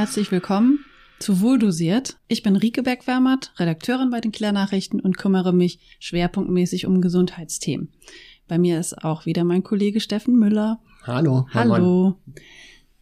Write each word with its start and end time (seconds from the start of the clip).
herzlich 0.00 0.32
willkommen 0.32 0.86
zu 1.18 1.42
Wohldosiert. 1.42 2.16
Ich 2.26 2.42
bin 2.42 2.56
Rike 2.56 2.82
Beckwermert, 2.82 3.52
Redakteurin 3.58 4.08
bei 4.08 4.22
den 4.22 4.32
Klärnachrichten 4.32 4.98
und 4.98 5.18
kümmere 5.18 5.52
mich 5.52 5.78
schwerpunktmäßig 5.98 6.86
um 6.86 7.02
Gesundheitsthemen. 7.02 7.92
Bei 8.48 8.56
mir 8.56 8.80
ist 8.80 9.04
auch 9.04 9.26
wieder 9.26 9.44
mein 9.44 9.62
Kollege 9.62 10.00
Steffen 10.00 10.38
Müller. 10.38 10.80
Hallo. 11.02 11.46
Hallo. 11.52 12.16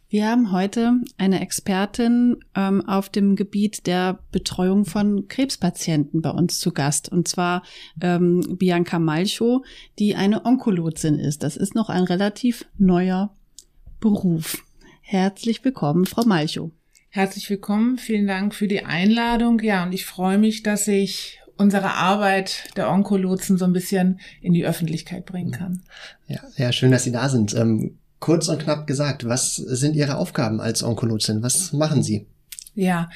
Wir 0.09 0.27
haben 0.27 0.51
heute 0.51 0.99
eine 1.17 1.39
Expertin 1.39 2.43
ähm, 2.53 2.85
auf 2.85 3.07
dem 3.07 3.37
Gebiet 3.37 3.87
der 3.87 4.19
Betreuung 4.33 4.83
von 4.83 5.29
Krebspatienten 5.29 6.21
bei 6.21 6.31
uns 6.31 6.59
zu 6.59 6.73
Gast. 6.73 7.09
Und 7.09 7.29
zwar 7.29 7.63
ähm, 8.01 8.57
Bianca 8.57 8.99
Malchow, 8.99 9.65
die 9.99 10.15
eine 10.15 10.43
Onkologin 10.45 11.17
ist. 11.17 11.43
Das 11.43 11.55
ist 11.55 11.75
noch 11.75 11.87
ein 11.87 12.03
relativ 12.03 12.65
neuer 12.77 13.33
Beruf. 14.01 14.57
Herzlich 14.99 15.63
willkommen, 15.63 16.05
Frau 16.05 16.25
Malchow. 16.25 16.71
Herzlich 17.11 17.49
willkommen. 17.49 17.97
Vielen 17.97 18.27
Dank 18.27 18.53
für 18.53 18.67
die 18.67 18.85
Einladung. 18.85 19.59
Ja, 19.61 19.83
und 19.83 19.93
ich 19.93 20.05
freue 20.05 20.37
mich, 20.37 20.61
dass 20.61 20.87
ich 20.87 21.39
unsere 21.57 21.95
Arbeit 21.95 22.65
der 22.77 22.91
Onkolotsen 22.91 23.57
so 23.57 23.65
ein 23.65 23.73
bisschen 23.73 24.19
in 24.41 24.53
die 24.53 24.63
Öffentlichkeit 24.63 25.25
bringen 25.25 25.49
kann. 25.49 25.81
Ja, 26.27 26.39
ja 26.55 26.71
schön, 26.71 26.91
dass 26.91 27.03
Sie 27.03 27.11
da 27.11 27.27
sind. 27.27 27.55
Ähm, 27.55 27.97
kurz 28.19 28.47
und 28.47 28.61
knapp 28.61 28.85
gesagt, 28.85 29.25
was 29.27 29.55
sind 29.55 29.95
Ihre 29.95 30.17
Aufgaben 30.17 30.61
als 30.61 30.83
Onkologin? 30.83 31.41
Was 31.41 31.73
machen 31.73 32.03
Sie? 32.03 32.27
Ja, 32.75 33.09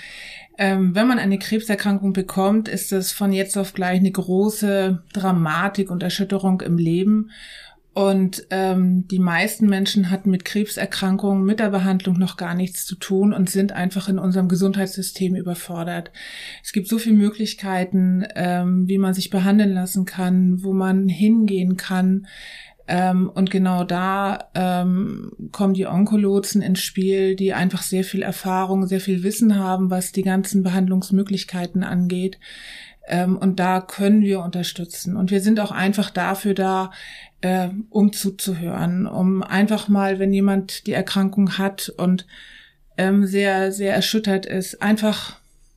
ähm, 0.57 0.95
wenn 0.95 1.07
man 1.07 1.19
eine 1.19 1.37
Krebserkrankung 1.37 2.13
bekommt, 2.13 2.67
ist 2.67 2.91
das 2.91 3.11
von 3.11 3.31
jetzt 3.31 3.57
auf 3.57 3.73
gleich 3.73 3.99
eine 3.99 4.11
große 4.11 5.03
Dramatik 5.13 5.91
und 5.91 6.01
Erschütterung 6.01 6.61
im 6.61 6.79
Leben. 6.79 7.29
Und 7.93 8.47
ähm, 8.49 9.07
die 9.07 9.19
meisten 9.19 9.67
Menschen 9.67 10.09
hatten 10.09 10.31
mit 10.31 10.45
Krebserkrankungen, 10.45 11.45
mit 11.45 11.59
der 11.59 11.69
Behandlung 11.69 12.17
noch 12.17 12.37
gar 12.37 12.55
nichts 12.55 12.85
zu 12.85 12.95
tun 12.95 13.33
und 13.33 13.51
sind 13.51 13.71
einfach 13.71 14.09
in 14.09 14.17
unserem 14.17 14.47
Gesundheitssystem 14.47 15.35
überfordert. 15.35 16.11
Es 16.63 16.71
gibt 16.71 16.87
so 16.87 16.97
viele 16.97 17.17
Möglichkeiten, 17.17 18.25
ähm, 18.35 18.87
wie 18.87 18.97
man 18.97 19.13
sich 19.13 19.29
behandeln 19.29 19.73
lassen 19.73 20.05
kann, 20.05 20.63
wo 20.63 20.73
man 20.73 21.07
hingehen 21.07 21.77
kann. 21.77 22.25
Ähm, 22.87 23.29
und 23.29 23.51
genau 23.51 23.83
da 23.83 24.49
ähm, 24.55 25.31
kommen 25.51 25.75
die 25.75 25.85
Onkolotsen 25.85 26.63
ins 26.63 26.81
Spiel, 26.81 27.35
die 27.35 27.53
einfach 27.53 27.83
sehr 27.83 28.03
viel 28.03 28.23
Erfahrung, 28.23 28.87
sehr 28.87 28.99
viel 28.99 29.21
Wissen 29.21 29.57
haben, 29.57 29.91
was 29.91 30.11
die 30.11 30.23
ganzen 30.23 30.63
Behandlungsmöglichkeiten 30.63 31.83
angeht. 31.83 32.39
Ähm, 33.07 33.37
und 33.37 33.59
da 33.59 33.81
können 33.81 34.21
wir 34.21 34.41
unterstützen. 34.41 35.15
Und 35.15 35.31
wir 35.31 35.41
sind 35.41 35.59
auch 35.59 35.71
einfach 35.71 36.09
dafür 36.09 36.53
da, 36.53 36.91
äh, 37.43 37.69
um 37.89 38.13
zuzuhören, 38.13 39.05
um 39.05 39.43
einfach 39.43 39.89
mal, 39.89 40.17
wenn 40.17 40.31
jemand 40.31 40.87
die 40.87 40.93
Erkrankung 40.93 41.57
hat 41.57 41.89
und 41.97 42.25
ähm, 42.97 43.25
sehr, 43.25 43.73
sehr 43.73 43.93
erschüttert 43.93 44.45
ist, 44.45 44.81
einfach, 44.81 45.35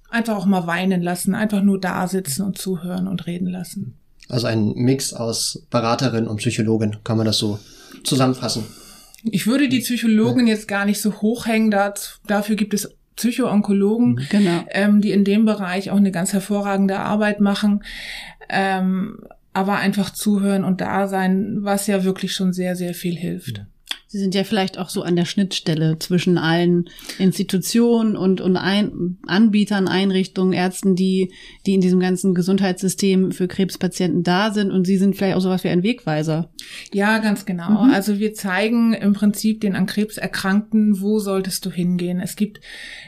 einfach 0.08 0.36
auch 0.36 0.46
mal 0.46 0.68
weinen 0.68 1.02
lassen, 1.02 1.34
einfach 1.34 1.62
nur 1.62 1.80
da 1.80 2.06
sitzen 2.06 2.42
und 2.42 2.56
zuhören 2.56 3.08
und 3.08 3.26
reden 3.26 3.48
lassen. 3.48 3.98
Also 4.28 4.46
ein 4.46 4.74
Mix 4.74 5.12
aus 5.12 5.66
Beraterin 5.68 6.28
und 6.28 6.36
Psychologin, 6.36 6.98
kann 7.02 7.16
man 7.16 7.26
das 7.26 7.38
so 7.38 7.58
zusammenfassen? 8.04 8.64
Ich 9.24 9.48
würde 9.48 9.68
die 9.68 9.80
Psychologin 9.80 10.46
jetzt 10.46 10.68
gar 10.68 10.84
nicht 10.84 11.00
so 11.00 11.20
hochhängen, 11.20 11.72
dafür 11.72 12.54
gibt 12.54 12.74
es 12.74 12.90
Psychoonkologen, 13.16 14.20
genau. 14.30 14.64
ähm, 14.70 15.00
die 15.00 15.10
in 15.10 15.24
dem 15.24 15.46
Bereich 15.46 15.90
auch 15.90 15.96
eine 15.96 16.12
ganz 16.12 16.32
hervorragende 16.32 17.00
Arbeit 17.00 17.40
machen. 17.40 17.82
Ähm, 18.48 19.18
aber 19.56 19.76
einfach 19.76 20.10
zuhören 20.10 20.64
und 20.64 20.82
da 20.82 21.08
sein, 21.08 21.56
was 21.60 21.86
ja 21.86 22.04
wirklich 22.04 22.34
schon 22.34 22.52
sehr, 22.52 22.76
sehr 22.76 22.92
viel 22.92 23.16
hilft. 23.16 23.64
Sie 24.08 24.18
sind 24.18 24.34
ja 24.36 24.44
vielleicht 24.44 24.78
auch 24.78 24.88
so 24.88 25.02
an 25.02 25.16
der 25.16 25.24
Schnittstelle 25.24 25.98
zwischen 25.98 26.38
allen 26.38 26.88
Institutionen 27.18 28.16
und, 28.16 28.40
und 28.40 28.56
ein, 28.56 29.18
Anbietern, 29.26 29.88
Einrichtungen, 29.88 30.52
Ärzten, 30.52 30.94
die, 30.94 31.32
die 31.66 31.74
in 31.74 31.80
diesem 31.80 31.98
ganzen 31.98 32.32
Gesundheitssystem 32.32 33.32
für 33.32 33.48
Krebspatienten 33.48 34.22
da 34.22 34.52
sind. 34.52 34.70
Und 34.70 34.86
Sie 34.86 34.96
sind 34.96 35.16
vielleicht 35.16 35.36
auch 35.36 35.40
sowas 35.40 35.64
wie 35.64 35.68
ein 35.68 35.82
Wegweiser. 35.82 36.50
Ja, 36.92 37.18
ganz 37.18 37.46
genau. 37.46 37.84
Mhm. 37.84 37.90
Also 37.92 38.20
wir 38.20 38.32
zeigen 38.32 38.92
im 38.92 39.12
Prinzip 39.12 39.60
den 39.60 39.74
an 39.74 39.86
Krebs 39.86 40.18
Erkrankten, 40.18 41.00
wo 41.00 41.18
solltest 41.18 41.66
du 41.66 41.70
hingehen. 41.70 42.20
Es 42.20 42.36
gibt 42.36 42.60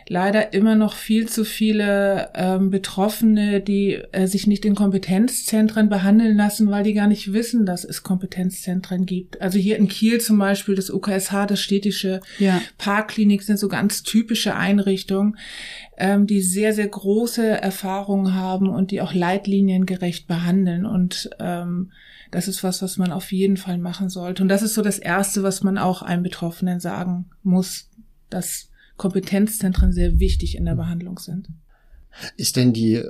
leider 0.09 0.53
immer 0.53 0.75
noch 0.75 0.95
viel 0.95 1.29
zu 1.29 1.45
viele 1.45 2.31
ähm, 2.35 2.71
Betroffene, 2.71 3.61
die 3.61 4.01
äh, 4.13 4.27
sich 4.27 4.47
nicht 4.47 4.65
in 4.65 4.75
Kompetenzzentren 4.75 5.89
behandeln 5.89 6.37
lassen, 6.37 6.71
weil 6.71 6.83
die 6.83 6.95
gar 6.95 7.07
nicht 7.07 7.33
wissen, 7.33 7.67
dass 7.67 7.85
es 7.85 8.03
Kompetenzzentren 8.03 9.07
gibt. 9.07 9.41
Also 9.41 9.59
hier 9.59 9.77
in 9.77 9.89
Kiel 9.89 10.21
zum 10.21 10.39
Beispiel, 10.39 10.75
das 10.75 10.88
UKSH, 10.91 11.47
das 11.47 11.61
städtische 11.61 12.21
ja. 12.39 12.61
Parkklinik 12.79 13.43
sind 13.43 13.59
so 13.59 13.69
ganz 13.69 14.03
typische 14.03 14.55
Einrichtungen, 14.55 15.37
ähm, 15.97 16.27
die 16.27 16.41
sehr, 16.41 16.73
sehr 16.73 16.89
große 16.89 17.47
Erfahrungen 17.47 18.35
haben 18.35 18.69
und 18.69 18.91
die 18.91 19.01
auch 19.01 19.15
leitliniengerecht 19.15 20.27
behandeln. 20.27 20.87
Und 20.87 21.31
ähm, 21.39 21.93
das 22.31 22.49
ist 22.49 22.63
was, 22.63 22.83
was 22.83 22.99
man 22.99 23.13
auf 23.13 23.33
jeden 23.33 23.57
Fall 23.57 23.79
machen 23.79 24.09
sollte. 24.09 24.43
Und 24.43 24.49
das 24.49 24.63
ist 24.63 24.75
so 24.75 24.83
das 24.83 24.99
Erste, 24.99 25.43
was 25.43 25.63
man 25.63 25.79
auch 25.79 26.03
einem 26.03 26.23
Betroffenen 26.23 26.81
sagen 26.81 27.27
muss, 27.43 27.89
dass 28.31 28.71
Kompetenzzentren 28.97 29.93
sehr 29.93 30.19
wichtig 30.19 30.57
in 30.57 30.65
der 30.65 30.75
Behandlung 30.75 31.19
sind. 31.19 31.49
Ist 32.37 32.57
denn 32.57 32.73
die 32.73 33.03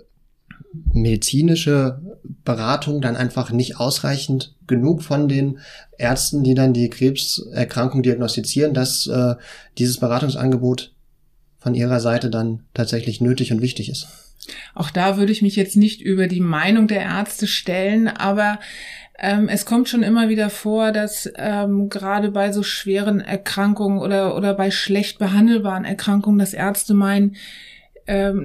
medizinische 0.93 2.01
Beratung 2.45 3.01
dann 3.01 3.17
einfach 3.17 3.51
nicht 3.51 3.79
ausreichend 3.79 4.55
genug 4.67 5.03
von 5.03 5.29
den 5.29 5.59
Ärzten, 5.97 6.45
die 6.45 6.55
dann 6.55 6.73
die 6.73 6.91
Krebserkrankung 6.91 8.03
diagnostizieren, 8.03 8.75
dass 8.75 9.07
äh, 9.07 9.35
dieses 9.79 9.99
Beratungsangebot 9.99 10.93
von 11.59 11.75
ihrer 11.75 12.01
Seite 12.01 12.31
dann 12.31 12.61
tatsächlich 12.75 13.21
nötig 13.21 13.53
und 13.53 13.63
wichtig 13.63 13.89
ist. 13.89 14.09
Auch 14.75 14.91
da 14.91 15.17
würde 15.17 15.33
ich 15.33 15.43
mich 15.43 15.57
jetzt 15.57 15.77
nicht 15.77 16.01
über 16.01 16.27
die 16.27 16.41
Meinung 16.41 16.87
der 16.87 17.03
Ärzte 17.03 17.47
stellen, 17.47 18.09
aber 18.09 18.61
ähm, 19.19 19.49
es 19.49 19.67
kommt 19.67 19.89
schon 19.89 20.03
immer 20.03 20.29
wieder 20.29 20.49
vor, 20.49 20.93
dass 20.93 21.31
ähm, 21.37 21.89
gerade 21.89 22.31
bei 22.31 22.53
so 22.53 22.63
schweren 22.63 23.21
Erkrankungen 23.21 23.99
oder, 23.99 24.37
oder 24.37 24.55
bei 24.55 24.71
schlecht 24.71 25.19
behandelbaren 25.19 25.85
Erkrankungen, 25.85 26.39
dass 26.39 26.55
Ärzte 26.55 26.95
meinen, 26.95 27.35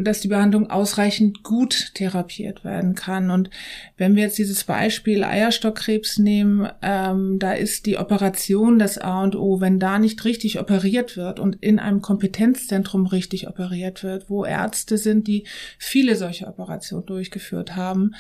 dass 0.04 0.20
die 0.20 0.28
Behandlung 0.28 0.70
ausreichend 0.70 1.44
gut 1.44 1.92
therapiert 1.94 2.64
werden 2.64 2.96
kann. 2.96 3.32
Und 3.32 3.50
wenn 3.98 4.16
wir 4.16 4.24
jetzt 4.24 4.38
dieses 4.38 4.66
Beispiel 4.66 5.24
Eierstockkrebs 5.24 6.20
nehmen, 6.20 6.70
ähm, 6.82 7.40
da 7.40 7.54
ist 7.54 7.86
die 7.86 7.98
Operation 7.98 8.78
das 8.78 8.98
A 8.98 9.24
und 9.24 9.36
O. 9.36 9.62
Wenn 9.62 9.80
da 9.80 10.00
nicht 10.00 10.26
richtig 10.26 10.60
operiert 10.60 11.16
wird 11.16 11.40
und 11.40 11.58
in 11.62 11.80
einem 11.80 12.02
Kompetenzzentrum 12.02 13.06
richtig 13.06 13.48
operiert 13.48 14.04
wird, 14.04 14.30
wo 14.30 14.46
Ärzte 14.46 14.98
sind, 14.98 15.28
die 15.28 15.46
viele 15.78 16.16
solche 16.16 16.48
Operationen 16.48 17.06
durchgeführt 17.06 17.76
haben, 17.76 18.16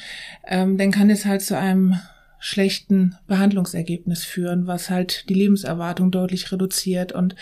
ähm, 0.48 0.78
dann 0.78 0.92
kann 0.92 1.10
es 1.10 1.26
halt 1.26 1.42
zu 1.42 1.58
einem 1.58 2.00
schlechten 2.40 3.16
Behandlungsergebnis 3.26 4.26
führen, 4.26 4.68
was 4.68 4.90
halt 4.90 5.30
die 5.30 5.34
Lebenserwartung 5.34 6.12
deutlich 6.12 6.52
reduziert 6.52 7.14
und 7.14 7.36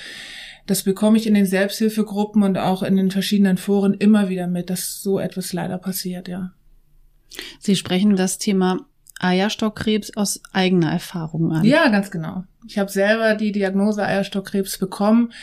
das 0.72 0.84
bekomme 0.84 1.18
ich 1.18 1.28
in 1.28 1.34
den 1.34 1.46
Selbsthilfegruppen 1.46 2.44
und 2.44 2.58
auch 2.58 2.82
in 2.82 2.96
den 2.96 3.12
verschiedenen 3.12 3.58
Foren 3.58 3.94
immer 3.94 4.30
wieder 4.30 4.48
mit, 4.48 4.70
dass 4.70 5.02
so 5.02 5.20
etwas 5.20 5.52
leider 5.52 5.78
passiert, 5.78 6.30
ja. 6.30 6.54
Sie 7.60 7.76
sprechen 7.76 8.16
das 8.16 8.38
Thema 8.38 8.80
Eierstockkrebs 9.20 10.16
aus 10.16 10.42
eigener 10.54 10.90
Erfahrung 10.90 11.52
an. 11.52 11.66
Ja, 11.66 11.90
ganz 11.90 12.10
genau. 12.10 12.46
Ich 12.66 12.80
habe 12.80 12.90
selber 12.90 13.36
die 13.36 13.52
Diagnose 13.52 14.06
Eierstockkrebs 14.06 14.78
bekommen 14.78 15.34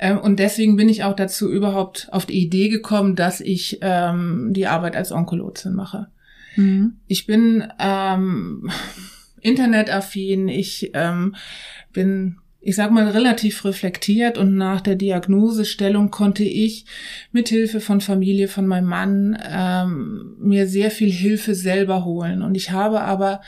ähm, 0.00 0.18
und 0.18 0.40
deswegen 0.40 0.74
bin 0.74 0.88
ich 0.88 1.04
auch 1.04 1.14
dazu 1.14 1.48
überhaupt 1.48 2.08
auf 2.10 2.26
die 2.26 2.42
Idee 2.42 2.68
gekommen, 2.68 3.14
dass 3.14 3.40
ich 3.40 3.78
ähm, 3.82 4.48
die 4.50 4.66
Arbeit 4.66 4.96
als 4.96 5.12
Onkologin 5.12 5.74
mache. 5.74 6.08
Mhm. 6.56 6.96
Ich 7.06 7.26
bin 7.26 7.68
ähm, 7.78 8.68
internetaffin, 9.40 10.48
ich 10.48 10.90
ähm, 10.94 11.36
bin 11.92 12.38
ich 12.64 12.76
sag 12.76 12.92
mal, 12.92 13.08
relativ 13.08 13.64
reflektiert 13.64 14.38
und 14.38 14.54
nach 14.54 14.80
der 14.80 14.94
Diagnosestellung 14.94 16.10
konnte 16.10 16.44
ich 16.44 16.86
mit 17.32 17.48
Hilfe 17.48 17.80
von 17.80 18.00
Familie, 18.00 18.46
von 18.46 18.68
meinem 18.68 18.86
Mann, 18.86 19.38
ähm, 19.44 20.36
mir 20.38 20.68
sehr 20.68 20.92
viel 20.92 21.10
Hilfe 21.10 21.56
selber 21.56 22.04
holen. 22.04 22.40
Und 22.40 22.54
ich 22.54 22.70
habe 22.70 23.00
aber 23.00 23.40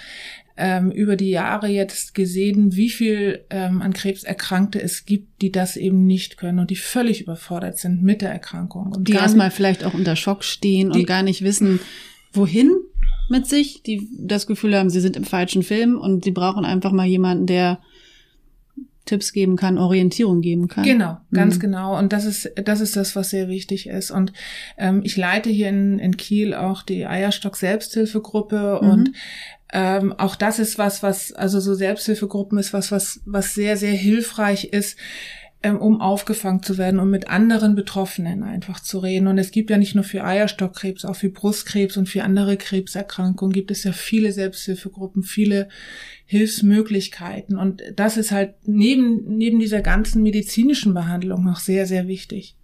ähm, 0.56 0.90
über 0.90 1.14
die 1.14 1.30
Jahre 1.30 1.68
jetzt 1.68 2.14
gesehen, 2.14 2.74
wie 2.74 2.90
viel 2.90 3.44
ähm, 3.50 3.82
an 3.82 3.92
Krebs 3.92 4.24
Erkrankte 4.24 4.82
es 4.82 5.04
gibt, 5.04 5.42
die 5.42 5.52
das 5.52 5.76
eben 5.76 6.06
nicht 6.06 6.36
können 6.36 6.58
und 6.58 6.70
die 6.70 6.76
völlig 6.76 7.20
überfordert 7.20 7.78
sind 7.78 8.02
mit 8.02 8.20
der 8.20 8.30
Erkrankung. 8.30 8.92
Und 8.92 9.08
die 9.08 9.12
erstmal 9.12 9.52
vielleicht 9.52 9.84
auch 9.84 9.94
unter 9.94 10.16
Schock 10.16 10.42
stehen 10.42 10.90
und 10.90 11.06
gar 11.06 11.22
nicht 11.22 11.42
wissen, 11.42 11.78
wohin 12.32 12.72
mit 13.28 13.46
sich, 13.46 13.82
die 13.82 14.08
das 14.18 14.48
Gefühl 14.48 14.76
haben, 14.76 14.90
sie 14.90 15.00
sind 15.00 15.16
im 15.16 15.24
falschen 15.24 15.62
Film 15.62 15.98
und 15.98 16.24
sie 16.24 16.32
brauchen 16.32 16.64
einfach 16.64 16.92
mal 16.92 17.06
jemanden, 17.06 17.46
der 17.46 17.80
Tipps 19.04 19.32
geben 19.32 19.56
kann, 19.56 19.76
Orientierung 19.78 20.40
geben 20.40 20.68
kann. 20.68 20.84
Genau, 20.84 21.18
ganz 21.32 21.56
mhm. 21.56 21.60
genau. 21.60 21.98
Und 21.98 22.12
das 22.12 22.24
ist, 22.24 22.50
das 22.64 22.80
ist 22.80 22.96
das, 22.96 23.14
was 23.14 23.30
sehr 23.30 23.48
wichtig 23.48 23.86
ist. 23.86 24.10
Und 24.10 24.32
ähm, 24.78 25.02
ich 25.04 25.16
leite 25.16 25.50
hier 25.50 25.68
in, 25.68 25.98
in 25.98 26.16
Kiel 26.16 26.54
auch 26.54 26.82
die 26.82 27.06
Eierstock 27.06 27.56
Selbsthilfegruppe 27.56 28.80
mhm. 28.82 28.88
und 28.88 29.12
ähm, 29.72 30.14
auch 30.16 30.36
das 30.36 30.60
ist 30.60 30.78
was, 30.78 31.02
was, 31.02 31.32
also 31.32 31.58
so 31.58 31.74
Selbsthilfegruppen 31.74 32.58
ist 32.58 32.72
was, 32.72 32.92
was, 32.92 33.20
was 33.26 33.54
sehr, 33.54 33.76
sehr 33.76 33.92
hilfreich 33.92 34.66
ist, 34.66 34.96
ähm, 35.64 35.78
um 35.78 36.02
aufgefangen 36.02 36.62
zu 36.62 36.76
werden, 36.76 37.00
um 37.00 37.08
mit 37.08 37.28
anderen 37.28 37.74
Betroffenen 37.74 38.42
einfach 38.42 38.80
zu 38.80 38.98
reden. 38.98 39.26
Und 39.26 39.38
es 39.38 39.50
gibt 39.50 39.70
ja 39.70 39.78
nicht 39.78 39.94
nur 39.94 40.04
für 40.04 40.22
Eierstockkrebs, 40.22 41.06
auch 41.06 41.16
für 41.16 41.30
Brustkrebs 41.30 41.96
und 41.96 42.06
für 42.06 42.22
andere 42.22 42.58
Krebserkrankungen 42.58 43.54
gibt 43.54 43.70
es 43.70 43.82
ja 43.82 43.92
viele 43.92 44.30
Selbsthilfegruppen, 44.30 45.22
viele 45.22 45.70
Hilfsmöglichkeiten. 46.26 47.56
Und 47.56 47.82
das 47.96 48.18
ist 48.18 48.30
halt 48.30 48.54
neben, 48.66 49.38
neben 49.38 49.58
dieser 49.58 49.80
ganzen 49.80 50.22
medizinischen 50.22 50.92
Behandlung 50.92 51.42
noch 51.42 51.60
sehr, 51.60 51.86
sehr 51.86 52.08
wichtig. 52.08 52.56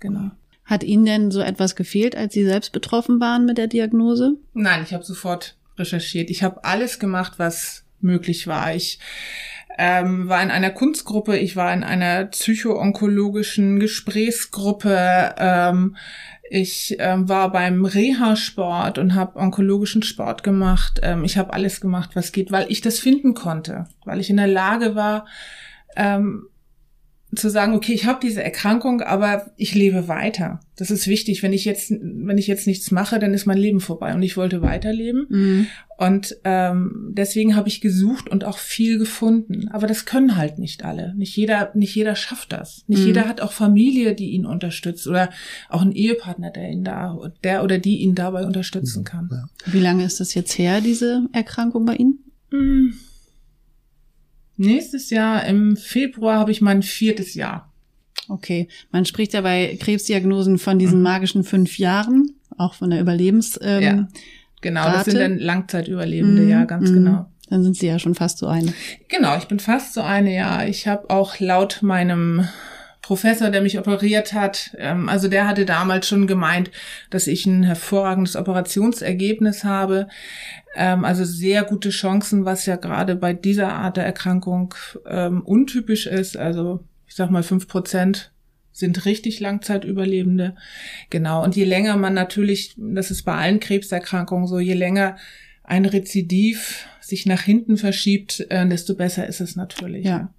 Genau. 0.00 0.32
Hat 0.64 0.82
Ihnen 0.82 1.04
denn 1.04 1.30
so 1.30 1.40
etwas 1.40 1.76
gefehlt, 1.76 2.16
als 2.16 2.34
Sie 2.34 2.44
selbst 2.44 2.72
betroffen 2.72 3.20
waren 3.20 3.46
mit 3.46 3.56
der 3.56 3.68
Diagnose? 3.68 4.34
Nein, 4.52 4.82
ich 4.82 4.92
habe 4.92 5.04
sofort 5.04 5.56
recherchiert. 5.78 6.28
Ich 6.28 6.42
habe 6.42 6.64
alles 6.64 6.98
gemacht, 6.98 7.34
was 7.36 7.84
möglich 8.00 8.48
war. 8.48 8.74
Ich 8.74 8.98
ähm, 9.78 10.28
war 10.28 10.42
in 10.42 10.50
einer 10.50 10.70
Kunstgruppe, 10.70 11.36
ich 11.36 11.56
war 11.56 11.72
in 11.72 11.84
einer 11.84 12.26
psychoonkologischen 12.26 13.80
Gesprächsgruppe, 13.80 15.34
ähm, 15.38 15.96
ich 16.54 16.96
ähm, 16.98 17.30
war 17.30 17.50
beim 17.50 17.86
Reha-Sport 17.86 18.98
und 18.98 19.14
habe 19.14 19.38
onkologischen 19.38 20.02
Sport 20.02 20.42
gemacht. 20.42 21.00
Ähm, 21.02 21.24
ich 21.24 21.38
habe 21.38 21.54
alles 21.54 21.80
gemacht, 21.80 22.10
was 22.14 22.30
geht, 22.30 22.52
weil 22.52 22.66
ich 22.68 22.82
das 22.82 22.98
finden 22.98 23.32
konnte, 23.32 23.86
weil 24.04 24.20
ich 24.20 24.28
in 24.28 24.36
der 24.36 24.48
Lage 24.48 24.94
war, 24.94 25.26
ähm, 25.96 26.48
zu 27.34 27.48
sagen, 27.48 27.74
okay, 27.74 27.92
ich 27.92 28.04
habe 28.04 28.20
diese 28.20 28.42
Erkrankung, 28.42 29.00
aber 29.00 29.52
ich 29.56 29.74
lebe 29.74 30.06
weiter. 30.06 30.60
Das 30.76 30.90
ist 30.90 31.06
wichtig. 31.06 31.42
Wenn 31.42 31.54
ich 31.54 31.64
jetzt, 31.64 31.90
wenn 31.90 32.36
ich 32.36 32.46
jetzt 32.46 32.66
nichts 32.66 32.90
mache, 32.90 33.18
dann 33.18 33.32
ist 33.32 33.46
mein 33.46 33.56
Leben 33.56 33.80
vorbei. 33.80 34.14
Und 34.14 34.22
ich 34.22 34.36
wollte 34.36 34.60
weiterleben. 34.60 35.26
Mhm. 35.30 35.66
Und 35.96 36.36
ähm, 36.44 37.12
deswegen 37.16 37.56
habe 37.56 37.68
ich 37.68 37.80
gesucht 37.80 38.28
und 38.28 38.44
auch 38.44 38.58
viel 38.58 38.98
gefunden. 38.98 39.68
Aber 39.68 39.86
das 39.86 40.04
können 40.04 40.36
halt 40.36 40.58
nicht 40.58 40.84
alle. 40.84 41.14
Nicht 41.14 41.34
jeder, 41.34 41.70
nicht 41.74 41.94
jeder 41.94 42.16
schafft 42.16 42.52
das. 42.52 42.84
Nicht 42.86 43.00
mhm. 43.00 43.06
jeder 43.06 43.28
hat 43.28 43.40
auch 43.40 43.52
Familie, 43.52 44.14
die 44.14 44.30
ihn 44.32 44.44
unterstützt 44.44 45.06
oder 45.06 45.30
auch 45.70 45.80
einen 45.80 45.92
Ehepartner, 45.92 46.50
der 46.50 46.68
ihn 46.68 46.84
da, 46.84 47.18
der 47.44 47.64
oder 47.64 47.78
die 47.78 47.98
ihn 47.98 48.14
dabei 48.14 48.44
unterstützen 48.44 49.00
mhm. 49.00 49.04
kann. 49.04 49.48
Wie 49.66 49.80
lange 49.80 50.04
ist 50.04 50.20
das 50.20 50.34
jetzt 50.34 50.58
her, 50.58 50.82
diese 50.82 51.28
Erkrankung 51.32 51.86
bei 51.86 51.94
Ihnen? 51.94 52.18
Mhm. 52.50 52.94
Nächstes 54.66 55.10
Jahr 55.10 55.44
im 55.46 55.76
Februar 55.76 56.38
habe 56.38 56.50
ich 56.50 56.60
mein 56.60 56.82
viertes 56.82 57.34
Jahr. 57.34 57.72
Okay, 58.28 58.68
man 58.90 59.04
spricht 59.04 59.32
ja 59.34 59.40
bei 59.40 59.76
Krebsdiagnosen 59.80 60.58
von 60.58 60.78
diesen 60.78 60.98
mhm. 60.98 61.04
magischen 61.04 61.44
fünf 61.44 61.78
Jahren, 61.78 62.36
auch 62.56 62.74
von 62.74 62.90
der 62.90 63.00
Überlebens. 63.00 63.58
Ähm, 63.62 63.82
ja, 63.82 64.08
genau, 64.60 64.82
Rate. 64.82 64.96
das 64.96 65.04
sind 65.06 65.18
dann 65.18 65.38
Langzeitüberlebende, 65.38 66.42
mhm. 66.42 66.48
ja, 66.48 66.64
ganz 66.64 66.90
mhm. 66.90 66.94
genau. 66.94 67.26
Dann 67.50 67.64
sind 67.64 67.76
Sie 67.76 67.86
ja 67.86 67.98
schon 67.98 68.14
fast 68.14 68.38
so 68.38 68.46
eine. 68.46 68.72
Genau, 69.08 69.36
ich 69.36 69.44
bin 69.44 69.58
fast 69.58 69.92
so 69.92 70.00
eine, 70.00 70.34
ja. 70.34 70.64
Ich 70.64 70.86
habe 70.86 71.10
auch 71.10 71.38
laut 71.38 71.80
meinem 71.82 72.48
Professor, 73.12 73.50
der 73.50 73.60
mich 73.60 73.78
operiert 73.78 74.32
hat, 74.32 74.74
ähm, 74.78 75.10
also 75.10 75.28
der 75.28 75.46
hatte 75.46 75.66
damals 75.66 76.08
schon 76.08 76.26
gemeint, 76.26 76.70
dass 77.10 77.26
ich 77.26 77.44
ein 77.44 77.62
hervorragendes 77.62 78.36
Operationsergebnis 78.36 79.64
habe. 79.64 80.08
Ähm, 80.74 81.04
also 81.04 81.22
sehr 81.26 81.62
gute 81.64 81.90
Chancen, 81.90 82.46
was 82.46 82.64
ja 82.64 82.76
gerade 82.76 83.14
bei 83.14 83.34
dieser 83.34 83.74
Art 83.74 83.98
der 83.98 84.06
Erkrankung 84.06 84.74
ähm, 85.06 85.42
untypisch 85.42 86.06
ist. 86.06 86.38
Also 86.38 86.80
ich 87.06 87.14
sag 87.14 87.30
mal 87.30 87.42
fünf 87.42 87.68
Prozent 87.68 88.32
sind 88.72 89.04
richtig 89.04 89.40
Langzeitüberlebende. 89.40 90.56
Genau. 91.10 91.44
Und 91.44 91.54
je 91.54 91.64
länger 91.64 91.98
man 91.98 92.14
natürlich, 92.14 92.74
das 92.78 93.10
ist 93.10 93.24
bei 93.24 93.34
allen 93.34 93.60
Krebserkrankungen 93.60 94.46
so, 94.46 94.58
je 94.58 94.72
länger 94.72 95.18
ein 95.64 95.84
Rezidiv 95.84 96.86
sich 97.02 97.26
nach 97.26 97.42
hinten 97.42 97.76
verschiebt, 97.76 98.46
äh, 98.48 98.66
desto 98.66 98.94
besser 98.94 99.26
ist 99.26 99.42
es 99.42 99.54
natürlich. 99.54 100.06
Ja. 100.06 100.32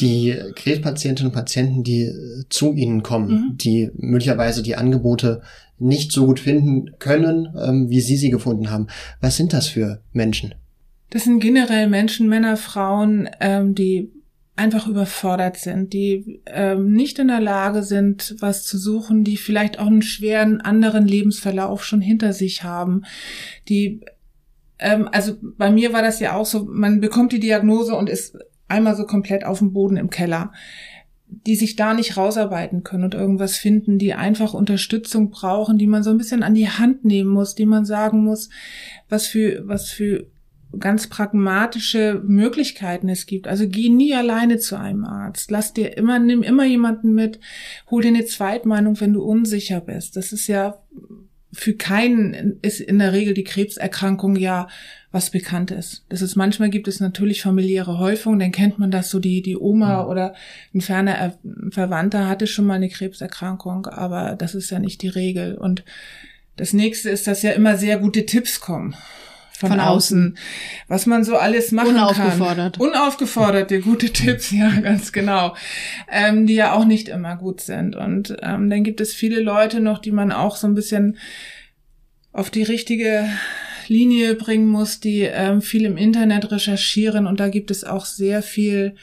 Die 0.00 0.36
Krebspatientinnen 0.56 1.30
und 1.30 1.34
Patienten, 1.34 1.84
die 1.84 2.02
äh, 2.02 2.44
zu 2.48 2.72
Ihnen 2.74 3.02
kommen, 3.02 3.28
mhm. 3.28 3.58
die 3.58 3.90
möglicherweise 3.94 4.62
die 4.62 4.76
Angebote 4.76 5.42
nicht 5.78 6.12
so 6.12 6.26
gut 6.26 6.40
finden 6.40 6.98
können, 6.98 7.48
ähm, 7.60 7.90
wie 7.90 8.00
Sie 8.00 8.16
sie 8.16 8.30
gefunden 8.30 8.70
haben. 8.70 8.86
Was 9.20 9.36
sind 9.36 9.52
das 9.52 9.66
für 9.66 10.00
Menschen? 10.12 10.54
Das 11.10 11.24
sind 11.24 11.40
generell 11.40 11.88
Menschen, 11.88 12.28
Männer, 12.28 12.56
Frauen, 12.56 13.28
ähm, 13.40 13.74
die 13.74 14.10
einfach 14.56 14.86
überfordert 14.86 15.56
sind, 15.56 15.92
die 15.92 16.40
ähm, 16.46 16.92
nicht 16.92 17.18
in 17.18 17.28
der 17.28 17.40
Lage 17.40 17.82
sind, 17.82 18.36
was 18.38 18.62
zu 18.62 18.78
suchen, 18.78 19.24
die 19.24 19.36
vielleicht 19.36 19.78
auch 19.78 19.86
einen 19.86 20.02
schweren 20.02 20.60
anderen 20.60 21.06
Lebensverlauf 21.06 21.84
schon 21.84 22.00
hinter 22.00 22.32
sich 22.32 22.62
haben, 22.62 23.02
die 23.68 24.00
ähm, 24.78 25.08
also 25.12 25.36
bei 25.40 25.70
mir 25.70 25.92
war 25.92 26.02
das 26.02 26.20
ja 26.20 26.36
auch 26.36 26.46
so, 26.46 26.64
man 26.64 27.00
bekommt 27.00 27.32
die 27.32 27.40
Diagnose 27.40 27.94
und 27.94 28.08
ist 28.08 28.36
einmal 28.68 28.96
so 28.96 29.04
komplett 29.04 29.44
auf 29.44 29.58
dem 29.58 29.72
Boden 29.72 29.96
im 29.96 30.10
Keller 30.10 30.52
die 31.46 31.56
sich 31.56 31.76
da 31.76 31.94
nicht 31.94 32.16
rausarbeiten 32.16 32.82
können 32.84 33.04
und 33.04 33.14
irgendwas 33.14 33.56
finden, 33.56 33.98
die 33.98 34.14
einfach 34.14 34.54
Unterstützung 34.54 35.30
brauchen, 35.30 35.78
die 35.78 35.86
man 35.86 36.02
so 36.02 36.10
ein 36.10 36.18
bisschen 36.18 36.42
an 36.42 36.54
die 36.54 36.68
Hand 36.68 37.04
nehmen 37.04 37.30
muss, 37.30 37.54
die 37.54 37.66
man 37.66 37.84
sagen 37.84 38.22
muss, 38.22 38.50
was 39.08 39.26
für, 39.26 39.66
was 39.66 39.90
für 39.90 40.26
ganz 40.78 41.06
pragmatische 41.06 42.20
Möglichkeiten 42.26 43.08
es 43.08 43.26
gibt. 43.26 43.46
Also 43.46 43.68
geh 43.68 43.88
nie 43.88 44.14
alleine 44.14 44.58
zu 44.58 44.78
einem 44.78 45.04
Arzt. 45.04 45.50
Lass 45.50 45.72
dir 45.72 45.96
immer, 45.96 46.18
nimm 46.18 46.42
immer 46.42 46.64
jemanden 46.64 47.14
mit, 47.14 47.38
hol 47.90 48.02
dir 48.02 48.08
eine 48.08 48.24
Zweitmeinung, 48.24 49.00
wenn 49.00 49.12
du 49.12 49.22
unsicher 49.22 49.80
bist. 49.80 50.16
Das 50.16 50.32
ist 50.32 50.46
ja 50.46 50.78
für 51.54 51.74
keinen 51.74 52.58
ist 52.62 52.80
in 52.80 52.98
der 52.98 53.12
Regel 53.12 53.34
die 53.34 53.44
Krebserkrankung 53.44 54.36
ja 54.36 54.68
was 55.12 55.30
bekannt 55.30 55.70
ist. 55.70 56.04
Das 56.08 56.22
ist 56.22 56.34
manchmal 56.34 56.70
gibt 56.70 56.88
es 56.88 56.98
natürlich 56.98 57.42
familiäre 57.42 57.98
Häufung, 57.98 58.38
dann 58.38 58.50
kennt 58.50 58.78
man 58.78 58.90
das 58.90 59.10
so 59.10 59.20
die 59.20 59.42
die 59.42 59.56
Oma 59.56 60.02
mhm. 60.02 60.10
oder 60.10 60.34
ein 60.74 60.80
ferner 60.80 61.38
Verwandter 61.70 62.28
hatte 62.28 62.46
schon 62.46 62.66
mal 62.66 62.74
eine 62.74 62.88
Krebserkrankung, 62.88 63.86
aber 63.86 64.34
das 64.36 64.54
ist 64.54 64.70
ja 64.70 64.78
nicht 64.78 65.02
die 65.02 65.08
Regel 65.08 65.54
und 65.54 65.84
das 66.56 66.72
nächste 66.72 67.10
ist, 67.10 67.26
dass 67.26 67.42
ja 67.42 67.52
immer 67.52 67.76
sehr 67.76 67.98
gute 67.98 68.26
Tipps 68.26 68.60
kommen 68.60 68.94
von, 69.56 69.70
von 69.70 69.80
außen, 69.80 70.36
was 70.88 71.06
man 71.06 71.24
so 71.24 71.36
alles 71.36 71.72
machen 71.72 71.94
Unaufgefordert. 71.94 72.78
kann. 72.78 72.88
Unaufgeforderte, 72.88 73.80
gute 73.80 74.10
Tipps, 74.10 74.50
ja, 74.52 74.70
ganz 74.80 75.12
genau, 75.12 75.54
ähm, 76.10 76.46
die 76.46 76.54
ja 76.54 76.72
auch 76.74 76.84
nicht 76.84 77.08
immer 77.08 77.36
gut 77.36 77.60
sind. 77.60 77.96
Und 77.96 78.36
ähm, 78.42 78.68
dann 78.68 78.82
gibt 78.82 79.00
es 79.00 79.14
viele 79.14 79.40
Leute 79.40 79.80
noch, 79.80 79.98
die 79.98 80.12
man 80.12 80.32
auch 80.32 80.56
so 80.56 80.66
ein 80.66 80.74
bisschen 80.74 81.18
auf 82.32 82.50
die 82.50 82.64
richtige 82.64 83.28
Linie 83.86 84.34
bringen 84.34 84.66
muss, 84.66 84.98
die 85.00 85.20
ähm, 85.20 85.62
viel 85.62 85.84
im 85.84 85.96
Internet 85.96 86.50
recherchieren 86.50 87.26
und 87.26 87.38
da 87.38 87.48
gibt 87.48 87.70
es 87.70 87.84
auch 87.84 88.06
sehr 88.06 88.42
viel 88.42 88.96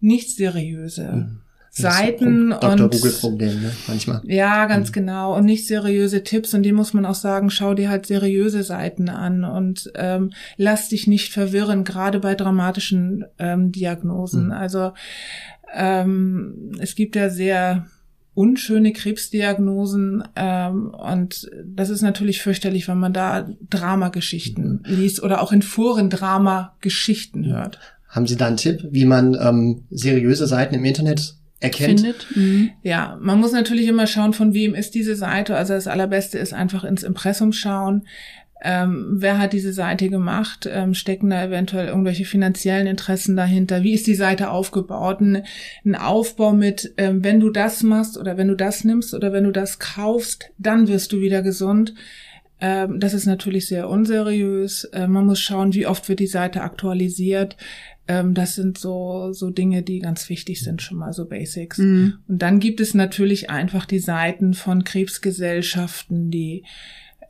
nicht 0.00 0.36
seriöse. 0.36 1.12
Mhm. 1.12 1.40
Seiten 1.76 2.50
Dr. 2.50 2.72
und 2.72 2.92
Google 2.92 3.12
Problem, 3.12 3.60
ne? 3.60 3.72
manchmal. 3.86 4.22
Ja, 4.24 4.66
ganz 4.66 4.88
mhm. 4.88 4.92
genau 4.92 5.36
und 5.36 5.44
nicht 5.44 5.66
seriöse 5.66 6.24
Tipps 6.24 6.54
und 6.54 6.62
die 6.62 6.72
muss 6.72 6.94
man 6.94 7.04
auch 7.04 7.14
sagen, 7.14 7.50
schau 7.50 7.74
dir 7.74 7.90
halt 7.90 8.06
seriöse 8.06 8.62
Seiten 8.62 9.10
an 9.10 9.44
und 9.44 9.90
ähm, 9.94 10.30
lass 10.56 10.88
dich 10.88 11.06
nicht 11.06 11.32
verwirren, 11.32 11.84
gerade 11.84 12.20
bei 12.20 12.34
dramatischen 12.34 13.26
ähm, 13.38 13.72
Diagnosen. 13.72 14.46
Mhm. 14.46 14.52
Also 14.52 14.92
ähm, 15.74 16.72
es 16.80 16.94
gibt 16.94 17.14
ja 17.14 17.28
sehr 17.28 17.86
unschöne 18.32 18.92
Krebsdiagnosen 18.92 20.24
ähm, 20.34 20.94
und 20.94 21.50
das 21.64 21.90
ist 21.90 22.02
natürlich 22.02 22.40
fürchterlich, 22.40 22.88
wenn 22.88 22.98
man 22.98 23.12
da 23.12 23.48
Dramageschichten 23.68 24.82
mhm. 24.86 24.94
liest 24.94 25.22
oder 25.22 25.42
auch 25.42 25.52
in 25.52 25.62
Foren 25.62 26.08
Dramageschichten 26.08 27.46
hört. 27.46 27.78
Haben 28.08 28.26
Sie 28.26 28.36
da 28.36 28.46
einen 28.46 28.56
Tipp, 28.56 28.86
wie 28.90 29.04
man 29.04 29.36
ähm, 29.38 29.84
seriöse 29.90 30.46
Seiten 30.46 30.74
im 30.74 30.84
Internet 30.86 31.36
erkennt. 31.60 32.00
Findet. 32.00 32.26
Mhm. 32.34 32.70
Ja, 32.82 33.18
man 33.20 33.40
muss 33.40 33.52
natürlich 33.52 33.88
immer 33.88 34.06
schauen, 34.06 34.32
von 34.32 34.54
wem 34.54 34.74
ist 34.74 34.94
diese 34.94 35.16
Seite. 35.16 35.56
Also 35.56 35.74
das 35.74 35.86
Allerbeste 35.86 36.38
ist 36.38 36.52
einfach 36.52 36.84
ins 36.84 37.02
Impressum 37.02 37.52
schauen. 37.52 38.06
Ähm, 38.62 39.16
wer 39.18 39.38
hat 39.38 39.52
diese 39.52 39.72
Seite 39.72 40.08
gemacht? 40.08 40.68
Ähm, 40.70 40.94
stecken 40.94 41.30
da 41.30 41.44
eventuell 41.44 41.88
irgendwelche 41.88 42.24
finanziellen 42.24 42.86
Interessen 42.86 43.36
dahinter? 43.36 43.82
Wie 43.82 43.92
ist 43.92 44.06
die 44.06 44.14
Seite 44.14 44.50
aufgebaut? 44.50 45.20
Ein, 45.20 45.44
ein 45.84 45.94
Aufbau 45.94 46.52
mit, 46.52 46.94
ähm, 46.96 47.22
wenn 47.22 47.38
du 47.38 47.50
das 47.50 47.82
machst 47.82 48.16
oder 48.16 48.36
wenn 48.36 48.48
du 48.48 48.54
das 48.54 48.84
nimmst 48.84 49.14
oder 49.14 49.32
wenn 49.32 49.44
du 49.44 49.52
das 49.52 49.78
kaufst, 49.78 50.50
dann 50.58 50.88
wirst 50.88 51.12
du 51.12 51.20
wieder 51.20 51.42
gesund. 51.42 51.94
Ähm, 52.58 52.98
das 52.98 53.12
ist 53.12 53.26
natürlich 53.26 53.66
sehr 53.66 53.90
unseriös. 53.90 54.84
Äh, 54.84 55.06
man 55.06 55.26
muss 55.26 55.40
schauen, 55.40 55.74
wie 55.74 55.86
oft 55.86 56.08
wird 56.08 56.20
die 56.20 56.26
Seite 56.26 56.62
aktualisiert. 56.62 57.56
Ähm, 58.08 58.34
das 58.34 58.54
sind 58.54 58.78
so, 58.78 59.32
so 59.32 59.50
Dinge, 59.50 59.82
die 59.82 59.98
ganz 59.98 60.28
wichtig 60.28 60.62
sind, 60.62 60.82
schon 60.82 60.98
mal 60.98 61.12
so 61.12 61.26
Basics. 61.26 61.78
Mhm. 61.78 62.14
Und 62.28 62.40
dann 62.40 62.60
gibt 62.60 62.80
es 62.80 62.94
natürlich 62.94 63.50
einfach 63.50 63.86
die 63.86 63.98
Seiten 63.98 64.54
von 64.54 64.84
Krebsgesellschaften, 64.84 66.30
die, 66.30 66.64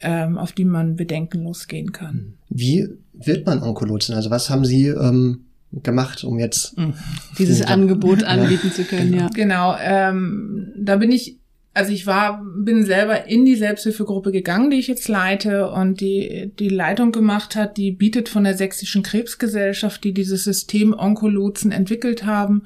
ähm, 0.00 0.36
auf 0.36 0.52
die 0.52 0.64
man 0.64 0.96
bedenkenlos 0.96 1.66
gehen 1.68 1.92
kann. 1.92 2.34
Wie 2.50 2.88
wird 3.14 3.46
man 3.46 3.62
Onkologin? 3.62 4.14
Also 4.14 4.30
was 4.30 4.50
haben 4.50 4.64
Sie 4.64 4.88
ähm, 4.88 5.46
gemacht, 5.72 6.24
um 6.24 6.38
jetzt 6.38 6.76
mhm. 6.76 6.94
dieses 7.38 7.62
Angebot 7.62 8.22
anbieten 8.24 8.68
ja. 8.68 8.74
zu 8.74 8.84
können? 8.84 9.14
Ja, 9.14 9.28
genau. 9.28 9.76
Ähm, 9.80 10.72
da 10.76 10.96
bin 10.96 11.10
ich 11.10 11.38
also 11.76 11.92
ich 11.92 12.06
war, 12.06 12.42
bin 12.42 12.84
selber 12.84 13.26
in 13.26 13.44
die 13.44 13.56
Selbsthilfegruppe 13.56 14.32
gegangen, 14.32 14.70
die 14.70 14.78
ich 14.78 14.88
jetzt 14.88 15.08
leite 15.08 15.70
und 15.70 16.00
die, 16.00 16.50
die 16.58 16.70
Leitung 16.70 17.12
gemacht 17.12 17.54
hat, 17.54 17.76
die 17.76 17.92
bietet 17.92 18.28
von 18.28 18.44
der 18.44 18.56
Sächsischen 18.56 19.02
Krebsgesellschaft, 19.02 20.02
die 20.02 20.12
dieses 20.12 20.44
System 20.44 20.92
Onkolotsen 20.92 21.72
entwickelt 21.72 22.24
haben, 22.24 22.64